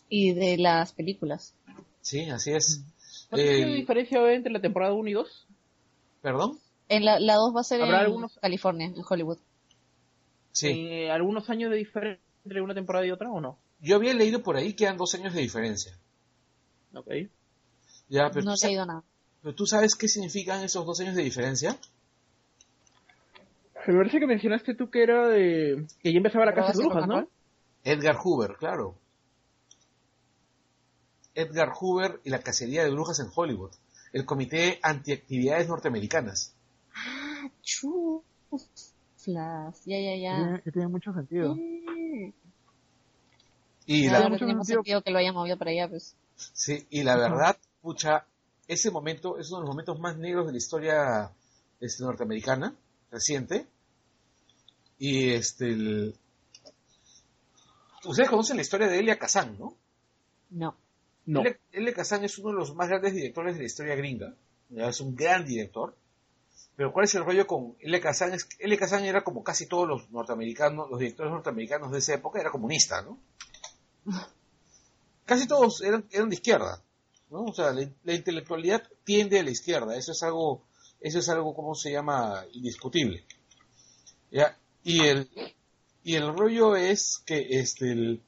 [0.09, 1.55] Y de las películas.
[2.03, 2.83] Sí, así es.
[3.35, 5.47] ¿Qué El- diferencia va entre la temporada 1 y 2?
[6.21, 6.59] ¿Perdón?
[6.89, 9.39] En la, la 2 va a ser Habrá en algunos- California, en Hollywood.
[10.53, 10.69] Sí.
[10.69, 13.59] Eh, ¿Algunos años de diferencia entre una temporada y otra o no?
[13.81, 15.99] Yo había leído por ahí que eran dos años de diferencia.
[16.95, 17.09] Ok.
[18.09, 19.03] Ya, pero, no he leído nada.
[19.41, 21.77] pero tú sabes qué significan esos dos años de diferencia.
[23.87, 25.87] Me parece que mencionaste tú que era de...
[26.01, 27.29] que ya empezaba la ¿Pero casa de brujas, ¿no?
[27.83, 28.97] Edgar Hoover, claro.
[31.35, 33.73] Edgar Hoover y la cacería de brujas en Hollywood.
[34.13, 36.55] El Comité Antiactividades Norteamericanas.
[36.95, 37.49] Ah,
[39.25, 39.85] chuflas.
[39.85, 40.61] Ya, ya, ya.
[40.63, 41.55] Que tiene mucho sentido.
[41.55, 42.33] Mm.
[43.87, 44.79] Y Claro, la, mucho tiene sentido.
[44.83, 46.15] sentido que lo hayan movido para allá, pues.
[46.37, 48.25] sí, y la verdad, pucha,
[48.69, 51.31] ese momento es uno de los momentos más negros de la historia
[51.81, 52.75] este, norteamericana,
[53.11, 53.67] reciente.
[54.99, 56.15] Y este, el-
[58.05, 59.75] ustedes conocen la historia de Elia Kazan, ¿no?
[60.51, 60.77] No.
[61.27, 61.41] No.
[61.41, 64.33] Elia, Elia Kazan es uno de los más grandes directores de la historia gringa.
[64.77, 65.95] Es un gran director.
[66.77, 68.37] Pero ¿cuál es el rollo con Elia Kazan?
[68.59, 72.51] Elia Kazan era como casi todos los norteamericanos, los directores norteamericanos de esa época, era
[72.51, 73.19] comunista, ¿no?
[75.25, 76.83] Casi todos eran, eran de izquierda,
[77.31, 77.45] ¿no?
[77.45, 79.97] O sea, la, la intelectualidad tiende a la izquierda.
[79.97, 80.63] Eso es algo,
[81.01, 82.45] eso es algo, ¿cómo se llama?
[82.53, 83.25] Indiscutible.
[84.31, 84.59] ¿Ya?
[84.83, 85.31] Y el,
[86.03, 88.23] y el rollo es que este, el-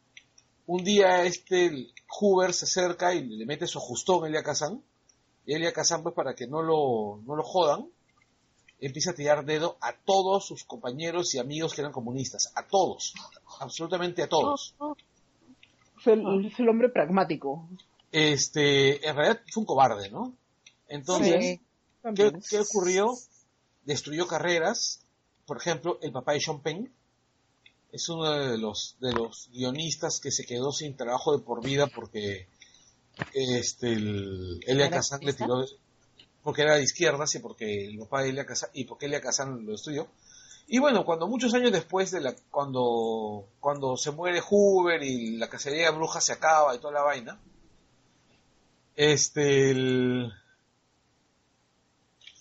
[0.67, 4.83] un día este el Hoover se acerca y le mete su ajustón a Elia Kazan.
[5.47, 7.89] Y Elia Kazan, pues para que no lo, no lo jodan,
[8.87, 12.53] empieza a tirar dedo a todos sus compañeros y amigos que eran comunistas.
[12.55, 13.15] A todos.
[13.61, 14.75] Absolutamente a todos.
[16.01, 17.69] Es el, es el hombre pragmático.
[18.13, 20.35] Este, en realidad fue un cobarde, ¿no?
[20.89, 21.61] Entonces,
[22.03, 22.15] Sí.
[22.51, 23.15] ¿qué, ocurrió?
[23.85, 25.01] Destruyó carreras.
[25.47, 26.93] Por ejemplo, el papá de Sean Penn
[27.93, 31.87] es uno de los, de los guionistas que se quedó sin trabajo de por vida
[31.87, 32.49] porque
[33.33, 35.65] este, el, Elia ¿Era Kazan le tiró,
[36.45, 39.65] porque era de izquierdas y porque el papá de Elia Kazan, y porque Elia Kazan
[39.67, 40.07] lo destruyó.
[40.67, 45.49] Y bueno, cuando muchos años después de la, cuando, cuando se muere Hoover y la
[45.49, 47.41] cacería de brujas se acaba y toda la vaina,
[48.97, 50.33] este, el-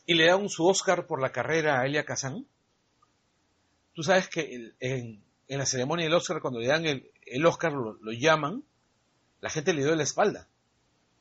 [0.05, 2.45] y le dan su Oscar por la carrera a Elia Kazan.
[3.93, 7.45] Tú sabes que el- en, en la ceremonia del Oscar, cuando le dan el, el
[7.45, 8.63] Oscar, lo, lo llaman,
[9.41, 10.47] la gente le dio la espalda.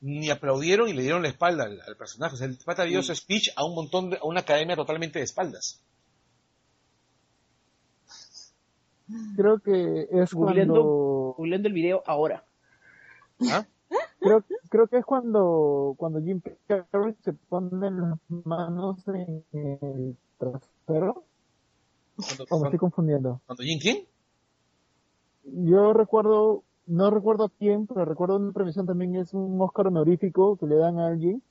[0.02, 2.34] Ni aplaudieron y le dieron la espalda al, al personaje.
[2.34, 5.18] O sea, el pata dio su speech a un montón de, a una academia totalmente
[5.18, 5.80] de espaldas.
[9.36, 10.74] Creo que es Googleando.
[10.74, 12.44] cuando Googleando el video ahora.
[13.50, 13.66] ¿Ah?
[14.20, 21.24] creo, creo que es cuando cuando Jim Carrey se pone las manos en el trasero
[22.16, 23.40] ¿O me cuando, estoy confundiendo?
[23.46, 24.04] cuando Jim King.
[25.44, 30.56] Yo recuerdo, no recuerdo a quién, pero recuerdo una premiación también es un Oscar honorífico
[30.56, 31.42] que le dan a alguien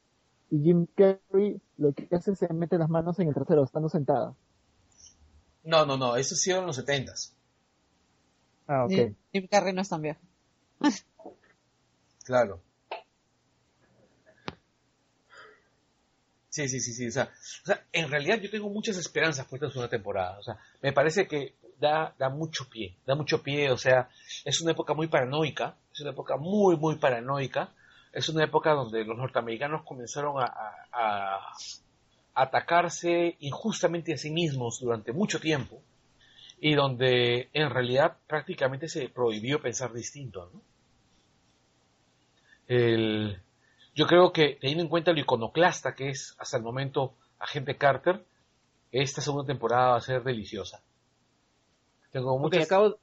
[0.49, 3.89] y Jim Carrey lo que hace es se mete las manos en el trasero, estando
[3.89, 4.35] sentada.
[5.63, 7.35] No, no, no, eso sí en los setentas.
[8.67, 8.91] Ah, ok.
[8.91, 10.19] Jim- Jim Carrey no es tan viejo.
[12.23, 12.61] Claro.
[16.49, 17.07] Sí, sí, sí, sí.
[17.07, 17.23] O sea,
[17.63, 20.37] o sea, en realidad yo tengo muchas esperanzas por esta segunda temporada.
[20.39, 23.71] O sea, me parece que da, mucho pie, da mucho pie.
[23.71, 24.09] O sea,
[24.45, 27.69] es una época muy paranoica, es una época muy, muy paranoica.
[28.13, 31.53] Es una época donde los norteamericanos comenzaron a,
[32.33, 35.81] atacarse injustamente a sí mismos durante mucho tiempo
[36.61, 40.49] y donde en realidad prácticamente se prohibió pensar distinto.
[42.67, 43.41] El,
[43.95, 48.23] yo creo que teniendo en cuenta lo iconoclasta que es hasta el momento Agente Carter,
[48.91, 50.81] esta segunda temporada va a ser deliciosa.
[52.11, 52.65] Tengo muchas...
[52.65, 52.97] acabo,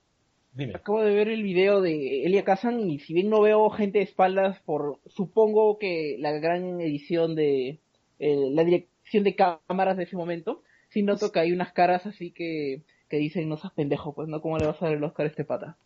[0.53, 0.75] Dime.
[0.75, 4.05] acabo de ver el video de Elia Kazan y si bien no veo gente de
[4.05, 7.81] espaldas por, supongo que la gran edición de,
[8.19, 12.31] eh, la dirección de cámaras de ese momento, sí noto que hay unas caras así
[12.33, 15.27] que, que dicen, no seas pendejo, pues no, ¿cómo le vas a dar el Oscar
[15.27, 15.77] a este pata?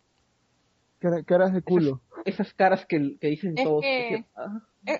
[0.99, 2.01] Cara- caras de culo.
[2.25, 3.81] Esas caras que, que dicen Es todos.
[3.81, 4.23] que-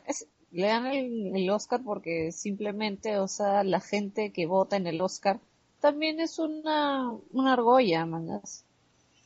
[0.08, 4.86] es- le dan el, el Oscar porque simplemente, o sea, la gente que vota en
[4.86, 5.40] el Oscar
[5.84, 8.64] también es una, una argolla, mangas.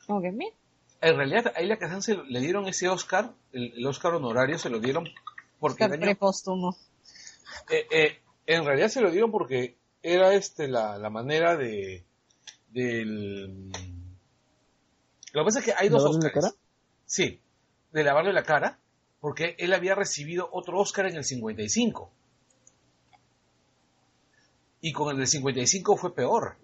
[0.06, 0.56] Como que, mira,
[1.02, 4.70] En realidad a Elia Kazan se le dieron ese Oscar, el, el Oscar honorario se
[4.70, 5.06] lo dieron
[5.60, 6.76] porque Oscar el año- prepóstumo.
[7.70, 12.04] eh, eh, en realidad se lo dieron porque era este la, la manera de
[12.72, 13.72] del
[15.34, 16.56] lo que pasa es que hay dos ¿Lavarle la Oscars cara?
[17.06, 17.40] sí
[17.92, 18.80] de lavarle la cara
[19.20, 22.12] porque él había recibido otro Oscar en el 55
[24.82, 26.56] y con el del 55 fue peor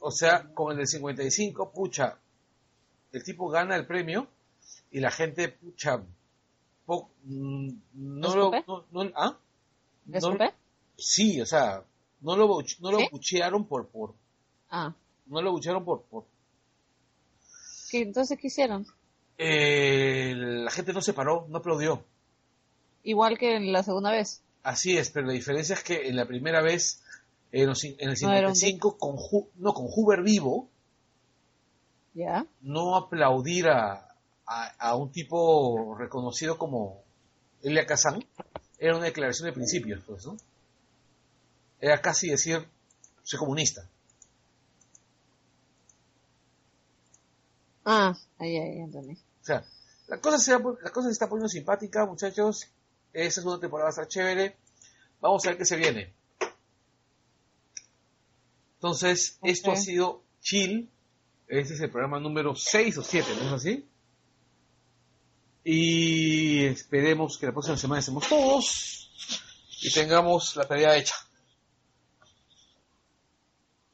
[0.00, 2.18] o sea con el del 55 pucha
[3.12, 4.26] el tipo gana el premio
[4.90, 6.02] y la gente pucha
[6.86, 9.36] po- mm, no ¿Lo no, no- ¿ah?
[10.06, 10.36] ¿Me No-
[10.96, 11.82] sí o sea
[12.20, 12.46] no lo
[12.80, 13.08] no lo ¿Sí?
[13.10, 14.14] buchearon por por
[14.70, 14.94] Ah,
[15.26, 16.24] no lo buchearon por por
[17.90, 18.86] ¿qué, entonces ¿qué hicieron?
[19.38, 22.04] eh, la gente no se paró no aplaudió
[23.04, 24.42] Igual que en la segunda vez.
[24.62, 27.02] Así es pero la diferencia es que en la primera vez
[27.52, 30.68] en, los en el No era un 55 con Hu- no con Hoover vivo
[32.14, 32.46] ¿Ya?
[32.60, 34.08] no aplaudir a,
[34.46, 37.02] a, a un tipo reconocido como
[37.62, 38.24] Elia Kazan
[38.78, 40.36] era una declaración de principios, pues, ¿no?
[41.80, 42.66] Era casi decir,
[43.22, 43.86] soy comunista.
[47.84, 49.14] Ah, ahí, ahí, entendí.
[49.14, 49.64] O sea,
[50.08, 52.68] la cosa, se, la cosa se está poniendo simpática, muchachos.
[53.12, 54.56] Esta segunda temporada va a estar chévere.
[55.20, 56.12] Vamos a ver qué se viene.
[58.74, 59.76] Entonces, esto Ok.
[59.76, 60.90] ha sido Chill.
[61.46, 63.86] Este es el programa número 6 o 7, ¿no es así?
[65.64, 69.10] Y esperemos que la próxima semana estemos todos
[69.82, 71.14] y tengamos la tarea hecha.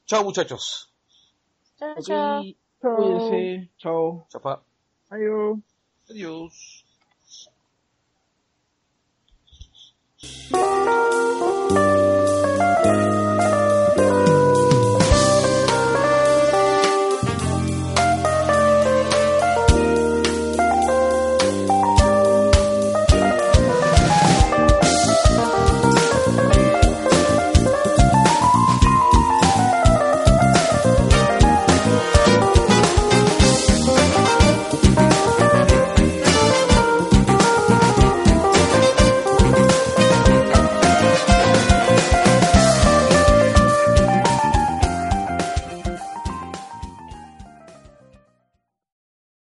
[0.06, 0.90] Chao, muchachos.
[1.78, 2.42] Chao, chao.
[2.80, 4.26] cuídense, chao.
[4.30, 4.62] Chapa.
[5.10, 5.58] Adiós.
[6.08, 6.84] Adiós.
[10.20, 11.07] Adiós.